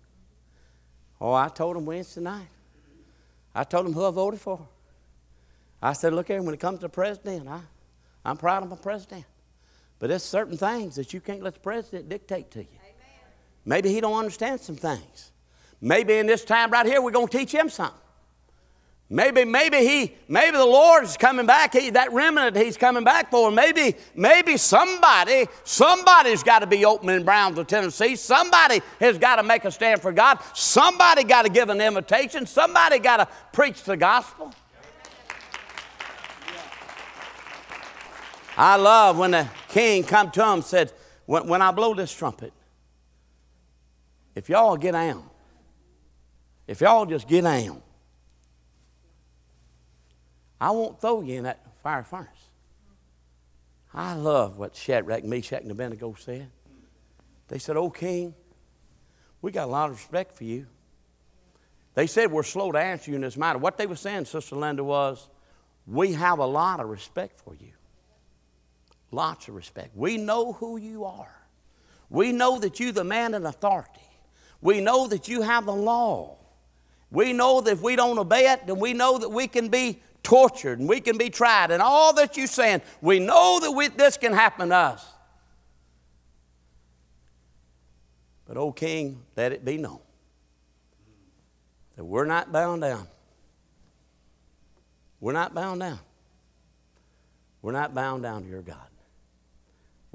Oh, 1.22 1.34
I 1.34 1.50
told 1.50 1.76
them 1.76 1.86
Wednesday 1.86 2.22
night. 2.22 2.48
I 3.54 3.64
told 3.64 3.86
them 3.86 3.94
who 3.94 4.06
I 4.06 4.12
voted 4.12 4.40
for. 4.40 4.68
I 5.82 5.94
said, 5.94 6.14
look 6.14 6.28
here, 6.28 6.42
when 6.42 6.54
it 6.54 6.60
comes 6.60 6.80
to 6.80 6.86
the 6.86 6.90
president, 6.90 7.48
I, 7.48 7.62
I'm 8.26 8.38
proud 8.38 8.64
of 8.64 8.70
my 8.70 8.76
president. 8.76 9.26
But 10.00 10.10
there's 10.10 10.24
certain 10.24 10.58
things 10.58 10.96
that 10.96 11.14
you 11.14 11.22
can't 11.22 11.42
let 11.42 11.56
the 11.56 11.60
president 11.60 12.10
dictate 12.10 12.52
to 12.52 12.60
you. 12.60 12.68
Amen. 12.80 13.32
Maybe 13.66 13.92
he 13.92 14.00
don't 14.00 14.18
understand 14.18 14.62
some 14.62 14.76
things. 14.76 15.32
Maybe 15.82 16.18
in 16.18 16.28
this 16.28 16.44
time 16.44 16.72
right 16.72 16.86
here, 16.86 17.02
we're 17.02 17.12
going 17.12 17.28
to 17.28 17.38
teach 17.38 17.52
him 17.52 17.70
something. 17.70 18.00
Maybe, 19.10 19.46
maybe 19.46 19.78
he, 19.78 20.14
maybe 20.28 20.58
the 20.58 20.66
Lord 20.66 21.06
is 21.06 21.16
coming 21.16 21.46
back. 21.46 21.74
He, 21.74 21.92
that 21.92 22.12
remnant 22.12 22.58
he's 22.58 22.76
coming 22.76 23.06
back 23.06 23.32
for. 23.32 23.50
Maybe, 23.50 23.96
maybe 24.16 24.58
somebody, 24.58 25.48
somebody's 25.64 26.44
got 26.44 26.60
to 26.60 26.68
be 26.68 26.84
open 26.84 27.08
in 27.10 27.24
Brownsville, 27.24 27.64
Tennessee. 27.64 28.18
Somebody 28.18 28.82
has 29.00 29.18
got 29.18 29.38
to 29.38 29.44
make 29.44 29.64
a 29.64 29.72
stand 29.72 30.02
for 30.02 30.12
God. 30.12 30.40
Somebody 30.54 31.24
got 31.24 31.44
to 31.44 31.50
give 31.50 31.70
an 31.70 31.80
invitation. 31.80 32.46
Somebody 32.46 33.00
got 33.00 33.18
to 33.18 33.28
preach 33.54 33.84
the 33.84 33.96
gospel. 33.96 34.54
I 38.58 38.76
love 38.76 39.20
when 39.20 39.32
the 39.32 39.48
king 39.70 40.04
come 40.04 40.32
to 40.32 40.42
him 40.42 40.54
and 40.54 40.64
said, 40.64 40.92
when, 41.28 41.48
when 41.48 41.62
I 41.62 41.72
blow 41.72 41.94
this 41.94 42.12
trumpet, 42.12 42.52
if 44.34 44.50
y'all 44.50 44.78
get 44.78 44.94
down, 44.94 45.24
if 46.66 46.82
y'all 46.82 47.06
just 47.06 47.28
get 47.28 47.44
down, 47.44 47.84
I 50.60 50.72
won't 50.72 51.00
throw 51.00 51.22
you 51.22 51.36
in 51.36 51.44
that 51.44 51.60
fire 51.84 52.04
furnace. 52.04 52.30
I 53.94 54.16
love 54.16 54.58
what 54.58 54.76
Shadrach, 54.76 55.24
Meshach, 55.24 55.62
and 55.62 55.72
Abednego 55.72 56.16
said. 56.18 56.50
They 57.48 57.60
said, 57.60 57.78
Oh, 57.78 57.90
king, 57.90 58.34
we 59.42 59.52
got 59.52 59.66
a 59.66 59.72
lot 59.72 59.90
of 59.90 59.98
respect 59.98 60.36
for 60.36 60.44
you. 60.44 60.66
They 61.94 62.08
said 62.08 62.32
we're 62.32 62.44
slow 62.44 62.72
to 62.72 62.80
answer 62.80 63.12
you 63.12 63.16
in 63.16 63.22
this 63.22 63.38
matter. 63.38 63.60
What 63.60 63.78
they 63.78 63.88
were 63.88 63.96
saying, 63.96 64.26
Sister 64.26 64.56
Linda, 64.56 64.84
was 64.84 65.30
we 65.86 66.14
have 66.14 66.40
a 66.40 66.46
lot 66.46 66.80
of 66.80 66.90
respect 66.90 67.40
for 67.40 67.56
you. 67.56 67.72
Lots 69.12 69.48
of 69.48 69.56
respect. 69.56 69.96
We 69.96 70.18
know 70.18 70.54
who 70.54 70.78
you 70.78 71.06
are. 71.06 71.34
We 72.10 72.32
know 72.32 72.60
that 72.60 72.80
you're 72.80 72.92
the 72.92 73.04
man 73.04 73.34
in 73.34 73.46
authority. 73.46 74.02
We 74.62 74.82
know 74.82 75.08
that 75.08 75.28
you 75.28 75.42
have 75.42 75.66
the 75.66 75.74
law. 75.74 76.38
We 77.12 77.34
know 77.34 77.62
that 77.62 77.72
if 77.72 77.82
we 77.82 77.96
don't 77.96 78.18
obey 78.18 78.52
it, 78.52 78.68
then 78.68 78.80
we 78.80 78.94
know 78.94 79.18
that 79.18 79.30
we 79.30 79.48
can 79.48 79.70
be 79.70 80.02
tortured 80.24 80.80
and 80.80 80.90
we 80.90 81.00
can 81.00 81.18
be 81.18 81.30
tried. 81.30 81.72
And 81.72 81.82
all 81.82 82.14
that 82.14 82.36
you're 82.36 82.48
saying, 82.48 82.82
we 83.02 83.20
know 83.20 83.60
that 83.62 83.72
we, 83.72 83.88
this 83.88 84.18
can 84.18 84.34
happen 84.34 84.70
to 84.70 84.76
us. 84.76 85.06
But, 88.46 88.58
O 88.58 88.72
King, 88.72 89.24
let 89.36 89.52
it 89.52 89.64
be 89.64 89.78
known 89.78 90.00
that 91.96 92.06
we're 92.06 92.26
not 92.26 92.52
bound 92.52 92.82
down. 92.82 93.08
We're 95.20 95.34
not 95.34 95.54
bound 95.54 95.82
down. 95.82 96.00
We're 97.62 97.72
not 97.72 97.94
bound 97.94 98.24
down 98.24 98.44
to 98.44 98.50
your 98.50 98.62
God. 98.62 98.88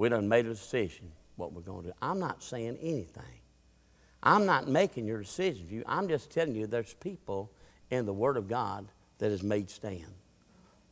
We 0.03 0.09
done 0.09 0.27
made 0.27 0.47
a 0.47 0.49
decision 0.49 1.13
what 1.37 1.53
we're 1.53 1.61
going 1.61 1.83
to 1.83 1.87
do. 1.91 1.95
I'm 2.01 2.19
not 2.19 2.43
saying 2.43 2.77
anything. 2.81 3.39
I'm 4.21 4.45
not 4.45 4.67
making 4.67 5.07
your 5.07 5.19
decision 5.19 5.65
you. 5.69 5.81
I'm 5.87 6.09
just 6.09 6.29
telling 6.29 6.55
you 6.55 6.67
there's 6.67 6.93
people 6.95 7.49
in 7.89 8.05
the 8.05 8.11
Word 8.11 8.35
of 8.35 8.49
God 8.49 8.85
that 9.19 9.31
has 9.31 9.41
made 9.43 9.69
stand. 9.69 10.13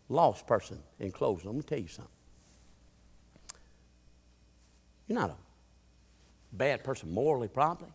Lost 0.07 0.47
person 0.47 0.79
in 0.97 1.11
closing. 1.11 1.47
Let 1.47 1.55
me 1.57 1.61
tell 1.61 1.79
you 1.79 1.89
something. 1.89 2.13
You're 5.09 5.19
not 5.19 5.31
a 5.31 5.35
bad 6.53 6.85
person 6.85 7.11
morally, 7.11 7.49
probably. 7.49 7.89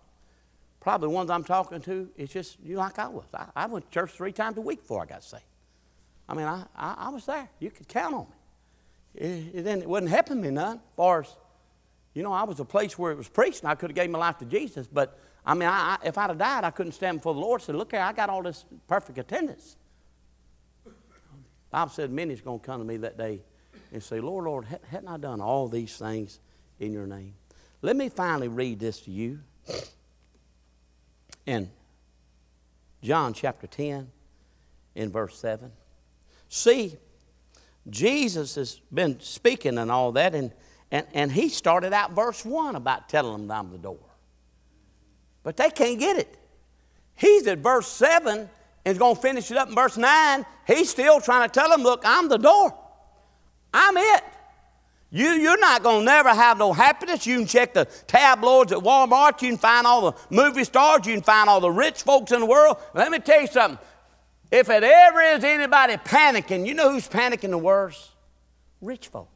Probably 0.80 1.08
ones 1.08 1.30
I'm 1.30 1.44
talking 1.44 1.80
to, 1.80 2.10
it's 2.18 2.34
just 2.34 2.58
you 2.62 2.76
like 2.76 2.98
I 2.98 3.08
was. 3.08 3.24
I, 3.32 3.46
I 3.56 3.64
went 3.64 3.86
to 3.86 3.90
church 3.90 4.10
three 4.10 4.32
times 4.32 4.58
a 4.58 4.60
week 4.60 4.82
before 4.82 5.00
I 5.00 5.06
got 5.06 5.24
saved. 5.24 5.44
I 6.28 6.34
mean, 6.34 6.44
I, 6.44 6.64
I, 6.76 6.94
I 6.98 7.08
was 7.08 7.24
there. 7.24 7.48
You 7.58 7.70
could 7.70 7.88
count 7.88 8.14
on 8.14 8.24
me 8.24 8.36
it, 9.16 9.54
it, 9.54 9.66
it 9.66 9.88
wasn't 9.88 10.10
helping 10.10 10.40
me 10.40 10.50
none. 10.50 10.76
As 10.76 10.94
far 10.96 11.20
as, 11.22 11.36
you 12.14 12.22
know, 12.22 12.32
I 12.32 12.44
was 12.44 12.60
a 12.60 12.64
place 12.64 12.98
where 12.98 13.12
it 13.12 13.16
was 13.16 13.28
preached 13.28 13.60
and 13.62 13.70
I 13.70 13.74
could 13.74 13.90
have 13.90 13.96
gave 13.96 14.10
my 14.10 14.18
life 14.18 14.38
to 14.38 14.44
Jesus, 14.44 14.86
but 14.86 15.18
I 15.44 15.54
mean, 15.54 15.68
I, 15.68 15.96
I, 16.02 16.06
if 16.06 16.18
I'd 16.18 16.30
have 16.30 16.38
died, 16.38 16.64
I 16.64 16.70
couldn't 16.70 16.92
stand 16.92 17.18
before 17.18 17.34
the 17.34 17.40
Lord 17.40 17.60
and 17.60 17.66
say, 17.66 17.72
look 17.72 17.92
here, 17.92 18.00
I 18.00 18.12
got 18.12 18.28
all 18.28 18.42
this 18.42 18.64
perfect 18.88 19.18
attendance. 19.18 19.76
Bible 21.70 21.90
said 21.90 22.10
many's 22.10 22.40
going 22.40 22.60
to 22.60 22.64
come 22.64 22.80
to 22.80 22.86
me 22.86 22.96
that 22.98 23.18
day 23.18 23.42
and 23.92 24.02
say, 24.02 24.20
Lord, 24.20 24.46
Lord, 24.46 24.66
hadn't 24.90 25.08
I 25.08 25.16
done 25.18 25.40
all 25.40 25.68
these 25.68 25.96
things 25.96 26.40
in 26.80 26.92
your 26.92 27.06
name? 27.06 27.34
Let 27.82 27.96
me 27.96 28.08
finally 28.08 28.48
read 28.48 28.80
this 28.80 29.00
to 29.02 29.10
you. 29.10 29.40
in 31.44 31.70
John 33.02 33.34
chapter 33.34 33.66
10, 33.66 34.10
in 34.94 35.12
verse 35.12 35.38
7. 35.38 35.70
See, 36.48 36.96
Jesus 37.88 38.56
has 38.56 38.80
been 38.92 39.20
speaking 39.20 39.78
and 39.78 39.90
all 39.90 40.12
that, 40.12 40.34
and, 40.34 40.52
and, 40.90 41.06
and 41.14 41.30
he 41.30 41.48
started 41.48 41.92
out 41.92 42.12
verse 42.12 42.44
1 42.44 42.76
about 42.76 43.08
telling 43.08 43.46
them 43.46 43.50
I'm 43.50 43.70
the 43.70 43.78
door. 43.78 43.98
But 45.42 45.56
they 45.56 45.70
can't 45.70 45.98
get 45.98 46.16
it. 46.16 46.36
He's 47.14 47.46
at 47.46 47.58
verse 47.58 47.86
7 47.86 48.38
and 48.38 48.48
is 48.84 48.98
going 48.98 49.14
to 49.14 49.20
finish 49.20 49.50
it 49.50 49.56
up 49.56 49.68
in 49.68 49.74
verse 49.74 49.96
9. 49.96 50.44
He's 50.66 50.90
still 50.90 51.20
trying 51.20 51.48
to 51.48 51.52
tell 51.52 51.68
them, 51.68 51.82
look, 51.82 52.02
I'm 52.04 52.28
the 52.28 52.36
door. 52.36 52.76
I'm 53.72 53.96
it. 53.96 54.24
You, 55.10 55.30
you're 55.30 55.58
not 55.58 55.82
going 55.82 56.00
to 56.00 56.04
never 56.04 56.30
have 56.30 56.58
no 56.58 56.72
happiness. 56.72 57.26
You 57.26 57.38
can 57.38 57.46
check 57.46 57.74
the 57.74 57.84
tabloids 58.06 58.72
at 58.72 58.78
Walmart. 58.78 59.40
You 59.40 59.50
can 59.50 59.58
find 59.58 59.86
all 59.86 60.10
the 60.10 60.18
movie 60.30 60.64
stars. 60.64 61.06
You 61.06 61.14
can 61.14 61.22
find 61.22 61.48
all 61.48 61.60
the 61.60 61.70
rich 61.70 62.02
folks 62.02 62.32
in 62.32 62.40
the 62.40 62.46
world. 62.46 62.76
Let 62.92 63.10
me 63.10 63.18
tell 63.18 63.40
you 63.40 63.46
something. 63.46 63.78
If 64.56 64.70
it 64.70 64.82
ever 64.82 65.20
is 65.20 65.44
anybody 65.44 65.98
panicking, 65.98 66.66
you 66.66 66.72
know 66.72 66.90
who's 66.90 67.06
panicking 67.06 67.50
the 67.50 67.58
worst? 67.58 68.08
Rich 68.80 69.08
folk. 69.08 69.28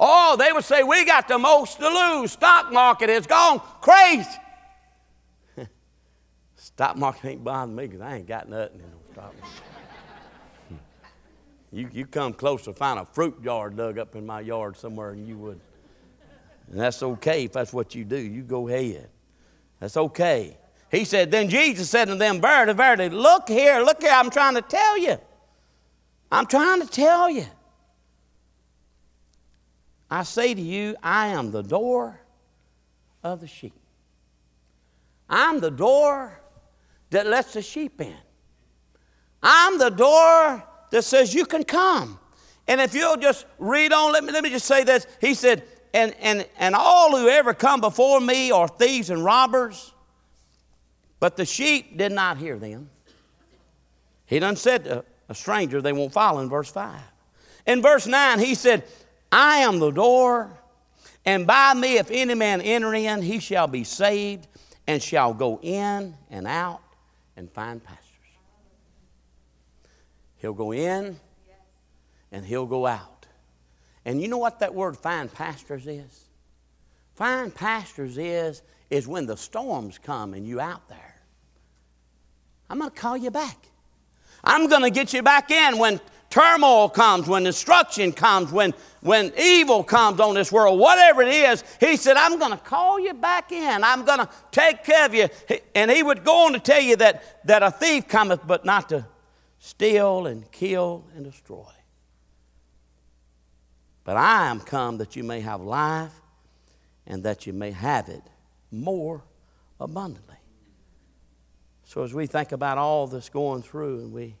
Oh, 0.00 0.34
they 0.36 0.50
would 0.50 0.64
say, 0.64 0.82
We 0.82 1.04
got 1.04 1.28
the 1.28 1.38
most 1.38 1.78
to 1.78 1.88
lose. 1.88 2.32
Stock 2.32 2.72
market 2.72 3.08
has 3.08 3.28
gone 3.28 3.60
crazy. 3.80 4.28
stock 6.56 6.96
market 6.96 7.28
ain't 7.28 7.44
bothering 7.44 7.76
me 7.76 7.86
because 7.86 8.00
I 8.00 8.16
ain't 8.16 8.26
got 8.26 8.48
nothing 8.48 8.80
in 8.80 8.86
no 8.86 9.12
stock 9.12 9.32
market. 9.40 10.82
you, 11.72 11.88
you 11.92 12.06
come 12.06 12.32
close 12.32 12.64
to 12.64 12.72
find 12.72 12.98
a 12.98 13.04
fruit 13.04 13.44
jar 13.44 13.70
dug 13.70 13.96
up 13.96 14.16
in 14.16 14.26
my 14.26 14.40
yard 14.40 14.76
somewhere 14.76 15.10
and 15.10 15.28
you 15.28 15.38
would. 15.38 15.60
And 16.68 16.80
that's 16.80 17.00
okay 17.00 17.44
if 17.44 17.52
that's 17.52 17.72
what 17.72 17.94
you 17.94 18.04
do. 18.04 18.18
You 18.18 18.42
go 18.42 18.66
ahead. 18.66 19.08
That's 19.78 19.96
okay. 19.96 20.56
He 20.90 21.04
said, 21.04 21.30
Then 21.30 21.48
Jesus 21.48 21.88
said 21.88 22.06
to 22.06 22.16
them, 22.16 22.40
Verily, 22.40 22.72
verily, 22.74 23.08
look 23.08 23.48
here, 23.48 23.80
look 23.80 24.02
here, 24.02 24.12
I'm 24.12 24.30
trying 24.30 24.54
to 24.54 24.62
tell 24.62 24.98
you. 24.98 25.16
I'm 26.32 26.46
trying 26.46 26.80
to 26.80 26.86
tell 26.86 27.30
you. 27.30 27.46
I 30.10 30.24
say 30.24 30.54
to 30.54 30.60
you, 30.60 30.96
I 31.02 31.28
am 31.28 31.52
the 31.52 31.62
door 31.62 32.20
of 33.22 33.40
the 33.40 33.46
sheep. 33.46 33.74
I'm 35.28 35.60
the 35.60 35.70
door 35.70 36.40
that 37.10 37.26
lets 37.26 37.52
the 37.52 37.62
sheep 37.62 38.00
in. 38.00 38.16
I'm 39.42 39.78
the 39.78 39.90
door 39.90 40.64
that 40.90 41.04
says 41.04 41.32
you 41.32 41.46
can 41.46 41.62
come. 41.62 42.18
And 42.66 42.80
if 42.80 42.94
you'll 42.94 43.16
just 43.16 43.46
read 43.58 43.92
on, 43.92 44.12
let 44.12 44.24
me, 44.24 44.32
let 44.32 44.42
me 44.42 44.50
just 44.50 44.66
say 44.66 44.84
this. 44.84 45.06
He 45.20 45.34
said, 45.34 45.62
and, 45.94 46.14
and, 46.20 46.46
and 46.58 46.74
all 46.74 47.16
who 47.16 47.28
ever 47.28 47.54
come 47.54 47.80
before 47.80 48.20
me 48.20 48.50
are 48.50 48.68
thieves 48.68 49.10
and 49.10 49.24
robbers, 49.24 49.92
but 51.20 51.36
the 51.36 51.44
sheep 51.44 51.96
did 51.96 52.12
not 52.12 52.38
hear 52.38 52.58
them. 52.58 52.90
He 54.26 54.38
done 54.38 54.56
said 54.56 54.84
to 54.84 55.04
a 55.28 55.34
stranger 55.34 55.80
they 55.80 55.92
won't 55.92 56.12
follow 56.12 56.40
in 56.40 56.48
verse 56.48 56.70
5. 56.70 56.98
In 57.66 57.82
verse 57.82 58.06
9, 58.06 58.38
he 58.38 58.54
said, 58.54 58.84
I 59.30 59.58
am 59.58 59.78
the 59.78 59.90
door, 59.90 60.50
and 61.24 61.46
by 61.46 61.74
me, 61.74 61.98
if 61.98 62.10
any 62.10 62.34
man 62.34 62.60
enter 62.60 62.94
in, 62.94 63.22
he 63.22 63.38
shall 63.38 63.68
be 63.68 63.84
saved, 63.84 64.48
and 64.86 65.00
shall 65.02 65.34
go 65.34 65.60
in 65.62 66.16
and 66.30 66.46
out 66.46 66.80
and 67.36 67.50
find 67.52 67.84
pastures. 67.84 68.06
He'll 70.38 70.54
go 70.54 70.72
in 70.72 71.20
and 72.32 72.44
he'll 72.44 72.66
go 72.66 72.86
out. 72.86 73.26
And 74.04 74.20
you 74.22 74.28
know 74.28 74.38
what 74.38 74.60
that 74.60 74.74
word 74.74 74.96
find 74.96 75.32
pastures 75.32 75.86
is? 75.86 76.24
Find 77.14 77.54
pastures 77.54 78.16
is, 78.16 78.62
is 78.88 79.06
when 79.06 79.26
the 79.26 79.36
storms 79.36 79.98
come 79.98 80.34
and 80.34 80.46
you 80.46 80.58
out 80.58 80.88
there. 80.88 81.09
I'm 82.70 82.78
going 82.78 82.90
to 82.90 82.96
call 82.96 83.16
you 83.16 83.32
back. 83.32 83.58
I'm 84.44 84.68
going 84.68 84.82
to 84.82 84.90
get 84.90 85.12
you 85.12 85.22
back 85.22 85.50
in 85.50 85.76
when 85.76 86.00
turmoil 86.30 86.88
comes, 86.88 87.26
when 87.26 87.42
destruction 87.42 88.12
comes, 88.12 88.52
when, 88.52 88.72
when 89.00 89.32
evil 89.36 89.82
comes 89.82 90.20
on 90.20 90.34
this 90.34 90.52
world, 90.52 90.78
whatever 90.78 91.22
it 91.22 91.34
is. 91.34 91.64
He 91.80 91.96
said, 91.96 92.16
I'm 92.16 92.38
going 92.38 92.52
to 92.52 92.56
call 92.56 93.00
you 93.00 93.12
back 93.12 93.50
in. 93.50 93.82
I'm 93.82 94.04
going 94.04 94.20
to 94.20 94.28
take 94.52 94.84
care 94.84 95.04
of 95.04 95.14
you. 95.14 95.28
And 95.74 95.90
he 95.90 96.02
would 96.02 96.24
go 96.24 96.46
on 96.46 96.52
to 96.52 96.60
tell 96.60 96.80
you 96.80 96.94
that, 96.96 97.44
that 97.46 97.64
a 97.64 97.72
thief 97.72 98.06
cometh, 98.06 98.46
but 98.46 98.64
not 98.64 98.88
to 98.90 99.04
steal 99.58 100.26
and 100.26 100.50
kill 100.52 101.04
and 101.16 101.24
destroy. 101.24 101.66
But 104.04 104.16
I 104.16 104.46
am 104.46 104.60
come 104.60 104.98
that 104.98 105.16
you 105.16 105.24
may 105.24 105.40
have 105.40 105.60
life 105.60 106.14
and 107.06 107.24
that 107.24 107.46
you 107.46 107.52
may 107.52 107.72
have 107.72 108.08
it 108.08 108.22
more 108.70 109.24
abundantly. 109.80 110.29
So 111.90 112.04
as 112.04 112.14
we 112.14 112.28
think 112.28 112.52
about 112.52 112.78
all 112.78 113.08
this 113.08 113.28
going 113.28 113.62
through 113.62 113.98
and 113.98 114.12
we 114.12 114.36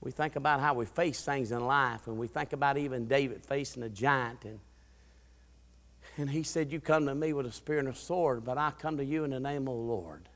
we 0.00 0.12
think 0.12 0.36
about 0.36 0.60
how 0.60 0.74
we 0.74 0.86
face 0.86 1.20
things 1.24 1.50
in 1.50 1.66
life 1.66 2.06
and 2.06 2.16
we 2.16 2.28
think 2.28 2.52
about 2.52 2.78
even 2.78 3.08
David 3.08 3.44
facing 3.44 3.82
a 3.82 3.88
giant 3.88 4.44
and 4.44 4.60
and 6.16 6.30
he 6.30 6.44
said, 6.44 6.70
You 6.70 6.78
come 6.78 7.06
to 7.06 7.14
me 7.16 7.32
with 7.32 7.46
a 7.46 7.50
spear 7.50 7.80
and 7.80 7.88
a 7.88 7.94
sword, 7.94 8.44
but 8.44 8.56
I 8.56 8.70
come 8.70 8.98
to 8.98 9.04
you 9.04 9.24
in 9.24 9.30
the 9.30 9.40
name 9.40 9.62
of 9.62 9.74
the 9.74 9.82
Lord. 9.82 10.28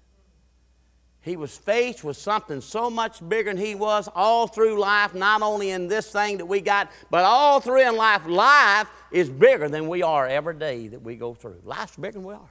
He 1.20 1.36
was 1.36 1.56
faced 1.56 2.02
with 2.02 2.16
something 2.16 2.60
so 2.60 2.90
much 2.90 3.20
bigger 3.28 3.54
than 3.54 3.64
he 3.64 3.76
was 3.76 4.08
all 4.12 4.48
through 4.48 4.80
life, 4.80 5.14
not 5.14 5.40
only 5.40 5.70
in 5.70 5.86
this 5.86 6.10
thing 6.10 6.38
that 6.38 6.46
we 6.46 6.60
got, 6.60 6.90
but 7.10 7.22
all 7.24 7.60
through 7.60 7.88
in 7.88 7.94
life. 7.94 8.26
Life 8.26 8.88
is 9.12 9.30
bigger 9.30 9.68
than 9.68 9.86
we 9.86 10.02
are 10.02 10.26
every 10.26 10.54
day 10.54 10.88
that 10.88 11.02
we 11.02 11.14
go 11.14 11.32
through. 11.32 11.60
Life's 11.62 11.94
bigger 11.94 12.14
than 12.14 12.24
we 12.24 12.34
are. 12.34 12.50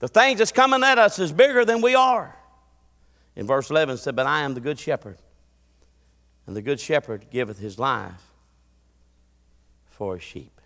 The 0.00 0.08
things 0.08 0.38
that's 0.38 0.50
coming 0.50 0.82
at 0.82 0.98
us 0.98 1.18
is 1.18 1.30
bigger 1.30 1.64
than 1.64 1.82
we 1.82 1.94
are. 1.94 2.36
In 3.36 3.46
verse 3.46 3.70
11 3.70 3.94
it 3.94 3.98
said, 3.98 4.16
But 4.16 4.26
I 4.26 4.42
am 4.42 4.54
the 4.54 4.60
good 4.60 4.78
shepherd, 4.78 5.18
and 6.46 6.56
the 6.56 6.62
good 6.62 6.80
shepherd 6.80 7.26
giveth 7.30 7.58
his 7.58 7.78
life 7.78 8.32
for 9.90 10.14
his 10.14 10.24
sheep. 10.24 10.60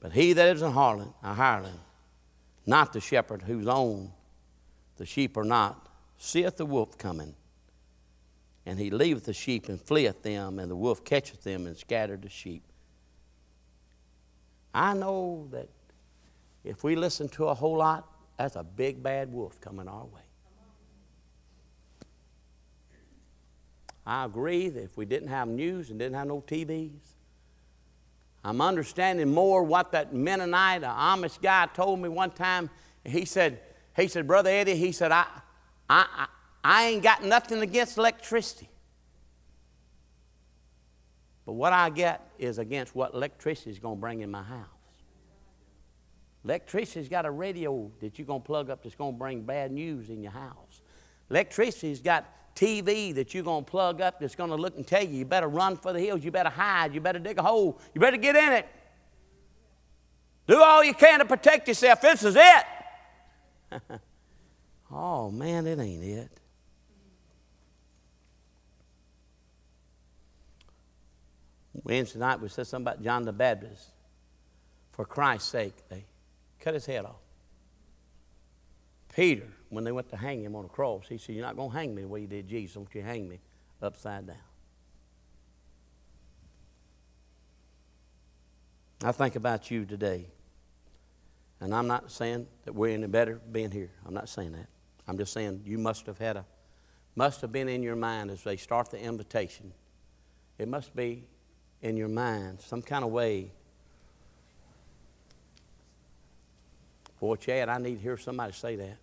But 0.00 0.12
he 0.12 0.32
that 0.32 0.56
is 0.56 0.62
a 0.62 0.70
harlot, 0.70 1.14
a 1.22 1.34
hireling, 1.34 1.80
not 2.66 2.92
the 2.92 3.00
shepherd 3.00 3.42
whose 3.42 3.66
own 3.66 4.12
the 4.96 5.06
sheep 5.06 5.36
are 5.36 5.44
not, 5.44 5.88
seeth 6.18 6.56
the 6.56 6.66
wolf 6.66 6.98
coming, 6.98 7.34
and 8.66 8.78
he 8.80 8.90
leaveth 8.90 9.24
the 9.24 9.32
sheep 9.32 9.68
and 9.68 9.80
fleeth 9.80 10.22
them, 10.22 10.58
and 10.58 10.70
the 10.70 10.76
wolf 10.76 11.04
catcheth 11.04 11.44
them 11.44 11.66
and 11.66 11.76
scattereth 11.76 12.22
the 12.22 12.28
sheep. 12.28 12.64
I 14.74 14.94
know 14.94 15.48
that 15.52 15.68
if 16.68 16.84
we 16.84 16.96
listen 16.96 17.30
to 17.30 17.46
a 17.46 17.54
whole 17.54 17.78
lot, 17.78 18.06
that's 18.36 18.54
a 18.54 18.62
big 18.62 19.02
bad 19.02 19.32
wolf 19.32 19.58
coming 19.58 19.88
our 19.88 20.04
way. 20.04 20.20
I 24.06 24.26
agree 24.26 24.68
that 24.68 24.82
if 24.82 24.96
we 24.96 25.06
didn't 25.06 25.28
have 25.28 25.48
news 25.48 25.88
and 25.88 25.98
didn't 25.98 26.16
have 26.16 26.26
no 26.26 26.42
TVs, 26.46 26.92
I'm 28.44 28.60
understanding 28.60 29.32
more 29.32 29.62
what 29.62 29.92
that 29.92 30.14
Mennonite, 30.14 30.82
Amish 30.82 31.40
guy 31.40 31.68
told 31.72 32.00
me 32.00 32.10
one 32.10 32.30
time. 32.30 32.68
He 33.02 33.24
said, 33.24 33.60
he 33.96 34.06
said, 34.06 34.26
Brother 34.26 34.50
Eddie, 34.50 34.76
he 34.76 34.92
said, 34.92 35.10
I, 35.10 35.24
I, 35.88 36.06
I, 36.14 36.26
I 36.62 36.86
ain't 36.88 37.02
got 37.02 37.24
nothing 37.24 37.62
against 37.62 37.96
electricity. 37.96 38.68
But 41.46 41.54
what 41.54 41.72
I 41.72 41.88
get 41.88 42.30
is 42.38 42.58
against 42.58 42.94
what 42.94 43.14
electricity 43.14 43.70
is 43.70 43.78
going 43.78 43.96
to 43.96 44.00
bring 44.00 44.20
in 44.20 44.30
my 44.30 44.42
house. 44.42 44.77
Electricity's 46.48 47.10
got 47.10 47.26
a 47.26 47.30
radio 47.30 47.90
that 48.00 48.18
you're 48.18 48.24
going 48.24 48.40
to 48.40 48.46
plug 48.46 48.70
up 48.70 48.82
that's 48.82 48.94
going 48.94 49.12
to 49.12 49.18
bring 49.18 49.42
bad 49.42 49.70
news 49.70 50.08
in 50.08 50.22
your 50.22 50.32
house. 50.32 50.80
Electricity's 51.28 52.00
got 52.00 52.24
TV 52.56 53.14
that 53.16 53.34
you're 53.34 53.42
going 53.42 53.66
to 53.66 53.70
plug 53.70 54.00
up 54.00 54.18
that's 54.18 54.34
going 54.34 54.48
to 54.48 54.56
look 54.56 54.74
and 54.74 54.86
tell 54.86 55.04
you 55.04 55.18
you 55.18 55.24
better 55.26 55.46
run 55.46 55.76
for 55.76 55.92
the 55.92 56.00
hills, 56.00 56.24
you 56.24 56.30
better 56.30 56.48
hide, 56.48 56.94
you 56.94 57.02
better 57.02 57.18
dig 57.18 57.36
a 57.36 57.42
hole, 57.42 57.78
you 57.94 58.00
better 58.00 58.16
get 58.16 58.34
in 58.34 58.54
it. 58.54 58.66
Do 60.46 60.62
all 60.62 60.82
you 60.82 60.94
can 60.94 61.18
to 61.18 61.26
protect 61.26 61.68
yourself. 61.68 62.00
This 62.00 62.24
is 62.24 62.34
it. 62.34 63.80
oh, 64.90 65.30
man, 65.30 65.66
it 65.66 65.78
ain't 65.78 66.02
it. 66.02 66.40
Wednesday 71.84 72.18
night 72.18 72.40
we 72.40 72.48
said 72.48 72.66
something 72.66 72.90
about 72.90 73.04
John 73.04 73.26
the 73.26 73.34
Baptist. 73.34 73.90
For 74.92 75.04
Christ's 75.04 75.50
sake, 75.50 75.74
they 75.90 76.06
cut 76.60 76.74
his 76.74 76.86
head 76.86 77.04
off. 77.04 77.20
Peter, 79.14 79.48
when 79.70 79.84
they 79.84 79.92
went 79.92 80.08
to 80.10 80.16
hang 80.16 80.42
him 80.42 80.54
on 80.54 80.64
a 80.64 80.68
cross, 80.68 81.06
he 81.08 81.18
said, 81.18 81.34
You're 81.34 81.44
not 81.44 81.56
going 81.56 81.70
to 81.70 81.76
hang 81.76 81.94
me 81.94 82.02
the 82.02 82.08
way 82.08 82.20
you 82.20 82.26
did 82.26 82.48
Jesus. 82.48 82.74
Don't 82.74 82.94
you 82.94 83.02
hang 83.02 83.28
me 83.28 83.40
upside 83.82 84.26
down. 84.26 84.36
I 89.02 89.12
think 89.12 89.36
about 89.36 89.70
you 89.70 89.84
today. 89.84 90.26
And 91.60 91.74
I'm 91.74 91.86
not 91.86 92.10
saying 92.10 92.46
that 92.64 92.74
we're 92.74 92.94
any 92.94 93.06
better 93.06 93.40
being 93.50 93.70
here. 93.70 93.90
I'm 94.06 94.14
not 94.14 94.28
saying 94.28 94.52
that. 94.52 94.68
I'm 95.06 95.18
just 95.18 95.32
saying 95.32 95.62
you 95.64 95.78
must 95.78 96.06
have 96.06 96.18
had 96.18 96.36
a, 96.36 96.44
must 97.16 97.40
have 97.40 97.50
been 97.50 97.68
in 97.68 97.82
your 97.82 97.96
mind 97.96 98.30
as 98.30 98.42
they 98.44 98.56
start 98.56 98.90
the 98.90 99.00
invitation. 99.00 99.72
It 100.58 100.68
must 100.68 100.94
be 100.94 101.24
in 101.82 101.96
your 101.96 102.08
mind 102.08 102.60
some 102.60 102.82
kind 102.82 103.04
of 103.04 103.10
way 103.10 103.52
Boy, 107.20 107.36
Chad, 107.36 107.68
I 107.68 107.78
need 107.78 107.96
to 107.96 108.00
hear 108.00 108.16
somebody 108.16 108.52
say 108.52 108.76
that. 108.76 108.96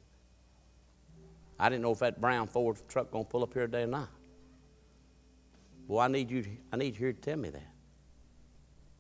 I 1.60 1.70
didn't 1.70 1.82
know 1.82 1.92
if 1.92 2.00
that 2.00 2.20
brown 2.20 2.48
Ford 2.48 2.78
truck 2.88 3.12
gonna 3.12 3.24
pull 3.24 3.44
up 3.44 3.54
here 3.54 3.66
today 3.66 3.84
or 3.84 3.88
not. 3.88 4.10
Boy, 5.88 6.00
I 6.00 6.08
need 6.08 6.30
you. 6.32 6.44
To, 6.44 6.50
I 6.74 6.78
need 6.78 7.00
you 7.00 7.14
to 7.14 7.20
tell 7.20 7.38
me 7.38 7.50
that, 7.50 7.72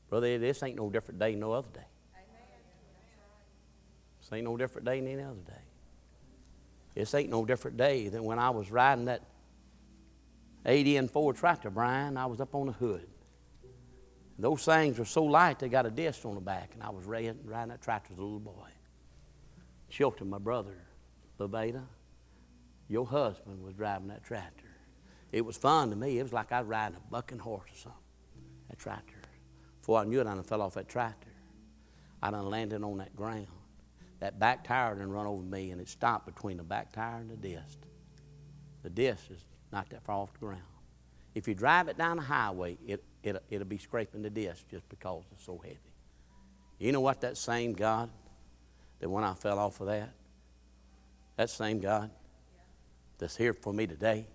brother. 0.09 0.37
This 0.37 0.61
ain't 0.63 0.77
no 0.77 0.89
different 0.89 1.19
day 1.19 1.35
no 1.35 1.51
other 1.53 1.69
day. 1.73 1.87
This 4.19 4.33
ain't 4.33 4.45
no 4.45 4.57
different 4.57 4.85
day 4.85 4.99
than 4.99 5.09
any 5.09 5.23
other 5.23 5.35
day. 5.45 5.53
This 6.95 7.13
ain't 7.13 7.29
no 7.29 7.45
different 7.45 7.77
day 7.77 8.07
than 8.07 8.23
when 8.23 8.39
I 8.39 8.49
was 8.49 8.71
riding 8.71 9.05
that 9.05 9.21
8N 10.65 11.11
Ford 11.11 11.35
tractor, 11.35 11.69
Brian. 11.69 12.17
I 12.17 12.25
was 12.25 12.41
up 12.41 12.55
on 12.55 12.67
the 12.67 12.73
hood. 12.73 13.07
Those 14.39 14.65
things 14.65 14.97
were 14.97 15.05
so 15.05 15.23
light 15.23 15.59
they 15.59 15.69
got 15.69 15.85
a 15.85 15.91
disc 15.91 16.25
on 16.25 16.35
the 16.35 16.41
back, 16.41 16.71
and 16.73 16.83
I 16.83 16.89
was 16.89 17.05
riding, 17.05 17.37
riding 17.45 17.69
that 17.69 17.81
tractor 17.81 18.13
as 18.13 18.19
a 18.19 18.21
little 18.21 18.39
boy. 18.39 18.69
Chilton, 19.89 20.29
my 20.29 20.37
brother, 20.37 20.75
Levada, 21.39 21.83
your 22.87 23.05
husband 23.05 23.63
was 23.63 23.73
driving 23.73 24.07
that 24.09 24.23
tractor. 24.23 24.65
It 25.31 25.43
was 25.43 25.57
fun 25.57 25.89
to 25.89 25.95
me. 25.95 26.19
It 26.19 26.23
was 26.23 26.33
like 26.33 26.51
I 26.51 26.61
was 26.61 26.69
riding 26.69 26.97
a 26.97 27.11
bucking 27.11 27.39
horse 27.39 27.69
or 27.71 27.75
something, 27.75 28.01
that 28.69 28.79
tractor. 28.79 29.15
Before 29.79 29.99
I 29.99 30.05
knew 30.05 30.21
it, 30.21 30.27
I 30.27 30.33
done 30.33 30.43
fell 30.43 30.61
off 30.61 30.75
that 30.75 30.87
tractor. 30.87 31.29
I 32.21 32.31
done 32.31 32.49
landed 32.49 32.83
on 32.83 32.97
that 32.97 33.15
ground. 33.15 33.47
That 34.19 34.39
back 34.39 34.63
tire 34.63 34.95
done 34.95 35.11
run 35.11 35.27
over 35.27 35.43
me, 35.43 35.71
and 35.71 35.81
it 35.81 35.89
stopped 35.89 36.25
between 36.25 36.57
the 36.57 36.63
back 36.63 36.93
tire 36.93 37.17
and 37.17 37.29
the 37.29 37.35
disc. 37.35 37.79
The 38.83 38.89
disc 38.89 39.29
is 39.29 39.45
not 39.71 39.89
that 39.89 40.03
far 40.03 40.17
off 40.17 40.33
the 40.33 40.39
ground. 40.39 40.61
If 41.33 41.47
you 41.47 41.53
drive 41.53 41.89
it 41.89 41.97
down 41.97 42.17
the 42.17 42.23
highway, 42.23 42.77
it, 42.87 43.03
it, 43.23 43.43
it'll 43.49 43.67
be 43.67 43.77
scraping 43.77 44.21
the 44.21 44.29
disc 44.29 44.67
just 44.69 44.87
because 44.89 45.23
it's 45.33 45.45
so 45.45 45.57
heavy. 45.57 45.79
You 46.79 46.91
know 46.91 47.01
what? 47.01 47.21
That 47.21 47.37
same 47.37 47.73
God 47.73 48.09
that 48.99 49.09
when 49.09 49.23
I 49.23 49.33
fell 49.33 49.59
off 49.59 49.79
of 49.81 49.87
that, 49.87 50.13
that 51.37 51.49
same 51.49 51.79
God 51.79 52.09
that's 53.17 53.35
here 53.35 53.53
for 53.53 53.73
me 53.73 53.87
today 53.87 54.27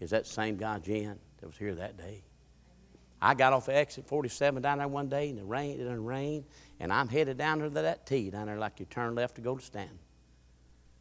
is 0.00 0.10
that 0.10 0.26
same 0.26 0.56
God, 0.56 0.84
Jen, 0.84 1.18
that 1.40 1.46
was 1.46 1.56
here 1.56 1.74
that 1.74 1.96
day. 1.96 2.22
I 3.20 3.34
got 3.34 3.52
off 3.54 3.68
of 3.68 3.74
exit 3.74 4.06
47 4.06 4.62
down 4.62 4.78
there 4.78 4.88
one 4.88 5.08
day, 5.08 5.30
and 5.30 5.38
it 5.38 5.46
rained, 5.46 5.80
it 5.80 5.84
didn't 5.84 6.04
rain, 6.04 6.44
and 6.78 6.92
I'm 6.92 7.08
headed 7.08 7.38
down 7.38 7.60
to 7.60 7.70
that 7.70 8.06
T 8.06 8.28
down 8.30 8.46
there 8.46 8.58
like 8.58 8.80
you 8.80 8.86
turn 8.86 9.14
left 9.14 9.36
to 9.36 9.40
go 9.40 9.56
to 9.56 9.64
Stanton. 9.64 9.98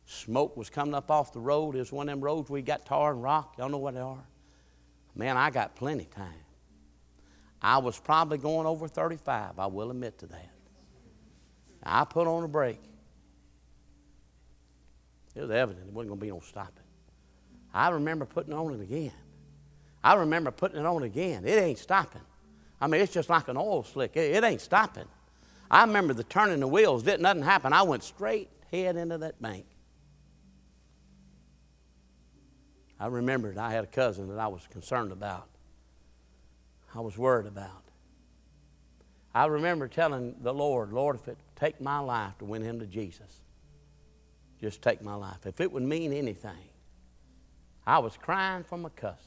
Smoke 0.06 0.56
was 0.56 0.70
coming 0.70 0.94
up 0.94 1.12
off 1.12 1.34
the 1.34 1.40
road. 1.40 1.76
It 1.76 1.80
was 1.80 1.92
one 1.92 2.08
of 2.08 2.14
them 2.14 2.24
roads 2.24 2.50
where 2.50 2.60
you 2.60 2.66
got 2.66 2.86
tar 2.86 3.12
and 3.12 3.24
rock. 3.24 3.56
Y'all 3.58 3.70
know 3.70 3.78
what 3.78 3.94
they 3.94 4.02
are? 4.02 4.24
Man, 5.16 5.38
I 5.38 5.50
got 5.50 5.76
plenty 5.76 6.06
time. 6.06 6.34
I 7.62 7.78
was 7.78 8.00
probably 8.00 8.38
going 8.38 8.68
over 8.68 8.88
35, 8.88 9.58
I 9.58 9.66
will 9.68 9.92
admit 9.92 10.18
to 10.20 10.28
that. 10.28 10.50
I 11.82 12.04
put 12.06 12.28
on 12.28 12.44
a 12.44 12.48
brake. 12.48 12.82
It 15.36 15.42
was 15.42 15.52
evident 15.52 15.86
there 15.86 15.94
wasn't 15.94 16.10
going 16.10 16.20
to 16.20 16.26
be 16.26 16.32
no 16.32 16.40
stopping. 16.40 16.84
I 17.74 17.90
remember 17.90 18.26
putting 18.26 18.54
on 18.54 18.74
it 18.74 18.82
again. 18.82 19.12
I 20.04 20.16
remember 20.16 20.52
putting 20.52 20.80
it 20.80 20.86
on 20.86 21.04
again. 21.04 21.46
It 21.46 21.58
ain't 21.62 21.80
stopping. 21.80 22.22
I 22.80 22.88
mean, 22.88 23.02
it's 23.02 23.14
just 23.14 23.30
like 23.30 23.48
an 23.48 23.58
oil 23.58 23.84
slick. 23.84 24.16
It, 24.16 24.36
it 24.36 24.44
ain't 24.44 24.62
stopping. 24.62 25.08
I 25.72 25.82
remember 25.84 26.14
the 26.14 26.24
turning 26.24 26.60
the 26.60 26.68
wheels. 26.68 27.04
Didn't 27.04 27.22
nothing 27.22 27.44
happen. 27.44 27.74
I 27.74 27.82
went 27.84 28.04
straight 28.04 28.50
head 28.72 28.96
into 28.96 29.18
that 29.20 29.42
bank. 29.42 29.66
I 33.00 33.08
remembered 33.08 33.58
I 33.58 33.72
had 33.72 33.84
a 33.84 33.88
cousin 33.88 34.28
that 34.30 34.40
I 34.40 34.48
was 34.48 34.68
concerned 34.70 35.12
about. 35.12 35.48
I 36.94 37.00
was 37.00 37.18
worried 37.18 37.48
about. 37.48 37.84
I 39.34 39.46
remember 39.48 39.88
telling 39.88 40.36
the 40.42 40.54
Lord, 40.54 40.94
Lord, 40.94 41.16
if 41.16 41.28
it 41.28 41.38
take 41.56 41.82
my 41.82 42.00
life 42.00 42.38
to 42.38 42.46
win 42.46 42.62
him 42.62 42.80
to 42.80 42.86
Jesus, 42.86 43.42
just 44.64 44.82
take 44.82 45.02
my 45.02 45.14
life. 45.14 45.46
If 45.46 45.60
it 45.60 45.72
would 45.72 45.84
mean 45.84 46.14
anything, 46.14 46.70
I 47.86 48.00
was 48.00 48.16
crying 48.16 48.64
for 48.64 48.78
my 48.78 48.90
cousin, 48.90 49.18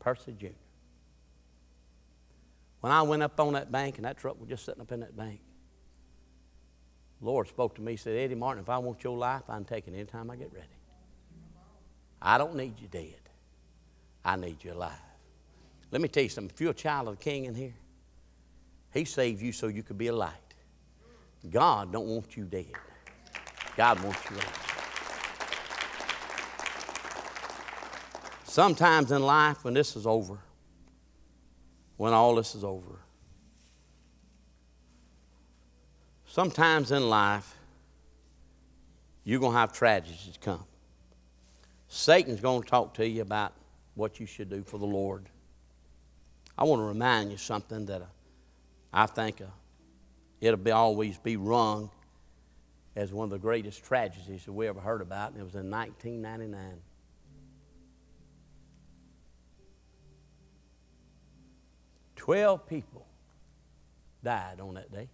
Percy 0.00 0.34
Jr. 0.38 0.48
When 2.80 2.92
I 2.92 3.02
went 3.02 3.22
up 3.22 3.38
on 3.38 3.52
that 3.52 3.70
bank 3.70 3.96
and 3.96 4.04
that 4.04 4.18
truck 4.18 4.38
was 4.40 4.48
just 4.48 4.64
sitting 4.64 4.80
up 4.80 4.90
in 4.90 5.00
that 5.00 5.16
bank, 5.16 5.40
Lord 7.20 7.48
spoke 7.48 7.76
to 7.76 7.80
me, 7.80 7.96
said, 7.96 8.16
Eddie 8.16 8.34
Martin, 8.34 8.62
if 8.62 8.68
I 8.68 8.78
want 8.78 9.02
your 9.04 9.16
life, 9.16 9.42
I 9.48 9.54
can 9.54 9.64
take 9.64 9.86
it 9.86 9.94
anytime 9.94 10.30
I 10.30 10.36
get 10.36 10.52
ready. 10.52 10.66
I 12.20 12.36
don't 12.36 12.56
need 12.56 12.74
you 12.80 12.88
dead. 12.88 13.20
I 14.24 14.34
need 14.36 14.62
you 14.62 14.72
alive. 14.72 14.92
Let 15.92 16.02
me 16.02 16.08
tell 16.08 16.24
you 16.24 16.28
something. 16.28 16.52
If 16.52 16.60
you're 16.60 16.72
a 16.72 16.74
child 16.74 17.08
of 17.08 17.18
the 17.18 17.22
king 17.22 17.44
in 17.44 17.54
here, 17.54 17.74
he 18.92 19.04
saved 19.04 19.40
you 19.40 19.52
so 19.52 19.68
you 19.68 19.84
could 19.84 19.96
be 19.96 20.08
a 20.08 20.12
light. 20.12 20.32
God 21.48 21.92
don't 21.92 22.06
want 22.06 22.36
you 22.36 22.44
dead. 22.44 22.72
God 23.76 24.02
wants 24.02 24.18
you 24.30 24.36
alive. 24.36 24.62
Sometimes 28.44 29.12
in 29.12 29.22
life, 29.22 29.64
when 29.64 29.74
this 29.74 29.96
is 29.96 30.06
over, 30.06 30.38
when 31.98 32.14
all 32.14 32.34
this 32.36 32.54
is 32.54 32.64
over, 32.64 33.00
sometimes 36.26 36.90
in 36.90 37.10
life, 37.10 37.54
you're 39.24 39.40
going 39.40 39.52
to 39.52 39.58
have 39.58 39.72
tragedies 39.72 40.38
come. 40.40 40.64
Satan's 41.88 42.40
going 42.40 42.62
to 42.62 42.68
talk 42.68 42.94
to 42.94 43.06
you 43.06 43.20
about 43.20 43.52
what 43.94 44.18
you 44.20 44.26
should 44.26 44.48
do 44.48 44.62
for 44.62 44.78
the 44.78 44.86
Lord. 44.86 45.28
I 46.56 46.64
want 46.64 46.80
to 46.80 46.86
remind 46.86 47.30
you 47.30 47.36
something 47.36 47.84
that 47.86 48.02
I 48.92 49.06
think 49.06 49.42
uh, 49.42 49.46
it'll 50.40 50.56
be, 50.56 50.70
always 50.70 51.18
be 51.18 51.36
rung 51.36 51.90
as 52.96 53.12
one 53.12 53.24
of 53.24 53.30
the 53.30 53.38
greatest 53.38 53.84
tragedies 53.84 54.46
that 54.46 54.52
we 54.52 54.66
ever 54.66 54.80
heard 54.80 55.02
about, 55.02 55.32
and 55.32 55.40
it 55.40 55.44
was 55.44 55.54
in 55.54 55.70
1999. 55.70 56.80
Twelve 62.16 62.66
people 62.66 63.06
died 64.24 64.60
on 64.60 64.74
that 64.74 64.90
day. 64.90 65.08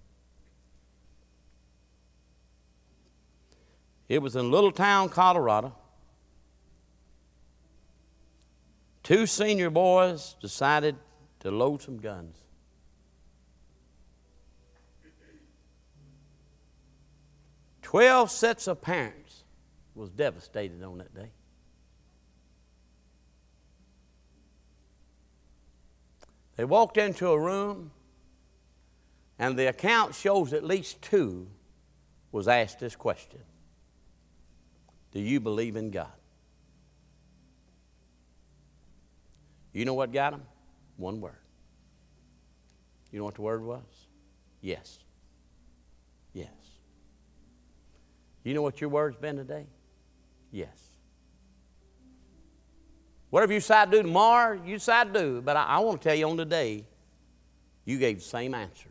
It 4.09 4.23
was 4.23 4.37
in 4.37 4.51
Littleton, 4.51 5.09
Colorado. 5.09 5.75
Two 9.03 9.27
senior 9.27 9.71
boys 9.71 10.37
decided 10.41 10.97
to 11.41 11.51
load 11.51 11.83
some 11.83 11.99
guns. 11.99 12.42
Twelve 17.93 18.31
sets 18.31 18.69
of 18.69 18.81
parents 18.81 19.45
was 19.95 20.09
devastated 20.09 20.83
on 20.83 20.97
that 20.97 21.15
day. 21.15 21.29
They 26.57 26.65
walked 26.65 26.97
into 26.97 27.29
a 27.29 27.39
room, 27.39 27.91
and 29.39 29.59
the 29.59 29.67
account 29.67 30.15
shows 30.15 30.55
at 30.55 30.65
least 30.65 31.03
two 31.03 31.49
was 32.31 32.49
asked 32.49 32.81
this 32.81 32.97
question 32.97 33.43
Do 35.13 35.21
you 35.21 35.39
believe 35.39 35.77
in 35.77 35.91
God? 35.91 36.07
You 39.75 39.85
know 39.85 39.93
what 39.93 40.15
got 40.15 40.31
them? 40.31 40.45
One 40.97 41.21
word. 41.21 41.37
You 43.11 43.19
know 43.19 43.27
what 43.27 43.35
the 43.35 43.43
word 43.43 43.63
was? 43.63 43.83
Yes. 44.63 44.99
Yes. 46.33 46.62
You 48.45 48.55
know 48.55 48.63
what 48.63 48.81
your 48.81 48.91
word's 48.91 49.17
been 49.17 49.37
today? 49.37 49.67
Yes. 50.51 50.77
Whatever 53.31 53.53
you 53.53 53.61
decide 53.61 53.91
to 53.91 53.99
do 53.99 54.03
tomorrow, 54.03 54.61
you 54.65 54.75
decide 54.75 55.15
to 55.15 55.21
do. 55.21 55.41
But 55.41 55.57
I, 55.57 55.65
I 55.65 55.79
want 55.79 56.03
to 56.03 56.09
tell 56.09 56.17
you 56.17 56.29
on 56.29 56.37
today, 56.37 56.85
you 57.85 57.99
gave 57.99 58.19
the 58.19 58.25
same 58.25 58.55
answer 58.55 58.91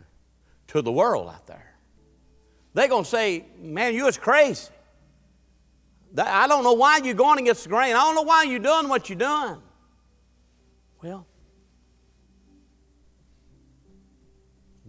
to 0.68 0.82
the 0.82 0.92
world 0.92 1.30
out 1.30 1.46
there. 1.48 1.76
They're 2.74 2.88
going 2.88 3.04
to 3.04 3.10
say, 3.10 3.46
man, 3.60 3.94
you 3.94 4.06
was 4.06 4.18
crazy. 4.18 4.70
I 6.18 6.48
don't 6.48 6.64
know 6.64 6.74
why 6.74 6.98
you're 6.98 7.14
going 7.14 7.40
against 7.40 7.64
the 7.64 7.70
grain. 7.70 7.96
I 7.96 8.00
don't 8.00 8.16
know 8.16 8.24
why 8.24 8.44
you're 8.44 8.60
doing 8.60 8.90
what 8.90 9.10
you're 9.10 9.20
doing. 9.20 9.62
Well, 11.04 11.26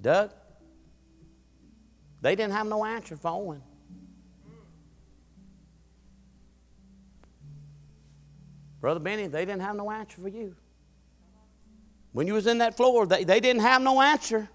Doug, 0.00 0.32
they 2.20 2.34
didn't 2.34 2.54
have 2.54 2.66
no 2.66 2.84
answer 2.84 3.16
for 3.16 3.28
Owen. 3.28 3.62
Brother 8.82 8.98
Benny, 8.98 9.28
they 9.28 9.44
didn't 9.44 9.62
have 9.62 9.76
no 9.76 9.92
answer 9.92 10.20
for 10.20 10.28
you. 10.28 10.56
When 12.10 12.26
you 12.26 12.34
was 12.34 12.48
in 12.48 12.58
that 12.58 12.76
floor, 12.76 13.06
they, 13.06 13.22
they 13.22 13.38
didn't 13.38 13.62
have 13.62 13.80
no 13.80 14.02
answer. 14.02 14.50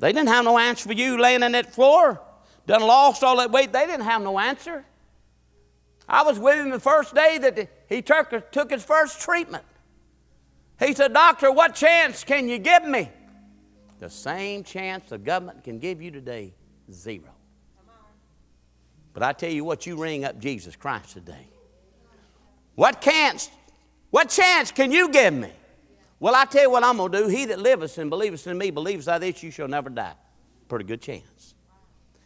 They 0.00 0.12
didn't 0.12 0.28
have 0.28 0.44
no 0.44 0.58
answer 0.58 0.88
for 0.88 0.94
you 0.94 1.16
laying 1.18 1.44
in 1.44 1.52
that 1.52 1.72
floor. 1.72 2.20
Done 2.66 2.82
lost 2.82 3.22
all 3.22 3.36
that 3.36 3.52
weight. 3.52 3.72
They 3.72 3.86
didn't 3.86 4.04
have 4.04 4.20
no 4.20 4.40
answer. 4.40 4.84
I 6.08 6.24
was 6.24 6.40
with 6.40 6.58
him 6.58 6.70
the 6.70 6.80
first 6.80 7.14
day 7.14 7.38
that 7.38 7.86
he 7.88 8.02
took, 8.02 8.50
took 8.50 8.72
his 8.72 8.82
first 8.82 9.20
treatment. 9.20 9.64
He 10.80 10.92
said, 10.92 11.14
Doctor, 11.14 11.52
what 11.52 11.76
chance 11.76 12.24
can 12.24 12.48
you 12.48 12.58
give 12.58 12.84
me? 12.84 13.08
The 14.00 14.10
same 14.10 14.64
chance 14.64 15.08
the 15.08 15.18
government 15.18 15.62
can 15.62 15.78
give 15.78 16.02
you 16.02 16.10
today 16.10 16.52
zero. 16.90 17.30
But 19.12 19.22
I 19.22 19.32
tell 19.32 19.50
you 19.50 19.62
what, 19.62 19.86
you 19.86 19.96
ring 19.96 20.24
up 20.24 20.40
Jesus 20.40 20.74
Christ 20.74 21.12
today. 21.12 21.46
What 22.74 23.00
chance, 23.00 23.50
what 24.10 24.28
chance 24.28 24.70
can 24.70 24.90
you 24.90 25.10
give 25.10 25.34
me? 25.34 25.50
Well, 26.20 26.34
I 26.34 26.44
tell 26.44 26.62
you 26.62 26.70
what 26.70 26.84
I'm 26.84 26.96
going 26.96 27.12
to 27.12 27.18
do. 27.22 27.28
He 27.28 27.44
that 27.46 27.58
liveth 27.58 27.98
and 27.98 28.10
believeth 28.10 28.46
in 28.46 28.56
me 28.56 28.70
believes 28.70 29.06
that 29.06 29.20
this 29.20 29.42
you 29.42 29.50
shall 29.50 29.68
never 29.68 29.90
die. 29.90 30.14
Pretty 30.68 30.84
good 30.84 31.02
chance. 31.02 31.54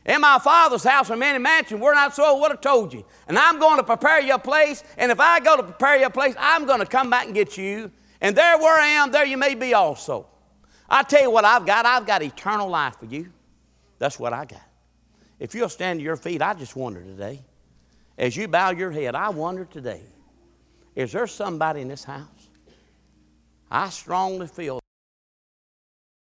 In 0.07 0.21
my 0.23 0.39
Father's 0.39 0.85
house 0.85 1.11
are 1.11 1.17
many 1.17 1.39
mansions. 1.39 1.81
We're 1.81 1.95
not 1.95 2.15
so 2.15 2.25
I 2.25 2.41
would 2.41 2.51
have 2.51 2.63
told 2.63 2.95
you. 2.95 3.05
And 3.27 3.39
I'm 3.39 3.59
going 3.59 3.77
to 3.77 3.83
prepare 3.83 4.21
your 4.21 4.39
place. 4.39 4.83
And 4.97 5.13
if 5.13 5.21
I 5.21 5.41
go 5.41 5.57
to 5.57 5.63
prepare 5.63 5.99
your 5.99 6.11
place, 6.11 6.35
I'm 6.39 6.65
going 6.65 6.81
to 6.81 6.87
come 6.87 7.11
back 7.11 7.27
and 7.27 7.35
get 7.35 7.59
you. 7.59 7.91
And 8.21 8.35
there 8.35 8.57
where 8.59 8.81
I 8.81 8.87
am, 8.87 9.11
there 9.11 9.27
you 9.27 9.37
may 9.37 9.55
be 9.55 9.75
also. 9.75 10.27
I 10.89 11.03
tell 11.03 11.23
you 11.23 11.31
what 11.31 11.45
I've 11.45 11.67
got. 11.67 11.85
I've 11.85 12.07
got 12.07 12.23
eternal 12.23 12.69
life 12.69 12.97
for 12.99 13.05
you. 13.05 13.31
That's 13.99 14.19
what 14.19 14.33
I 14.33 14.47
got. 14.47 14.63
If 15.39 15.55
you'll 15.55 15.69
stand 15.69 16.01
to 16.01 16.05
your 16.05 16.17
feet, 16.17 16.41
I 16.41 16.55
just 16.55 16.75
wonder 16.75 17.03
today, 17.03 17.41
as 18.17 18.37
you 18.37 18.49
bow 18.49 18.71
your 18.71 18.91
head, 18.91 19.15
I 19.15 19.29
wonder 19.29 19.67
today, 19.67 20.03
is 20.99 21.13
there 21.13 21.29
somebody 21.29 21.81
in 21.81 21.87
this 21.87 22.03
house? 22.03 22.49
I 23.71 23.89
strongly 23.89 24.49
feel 24.49 24.81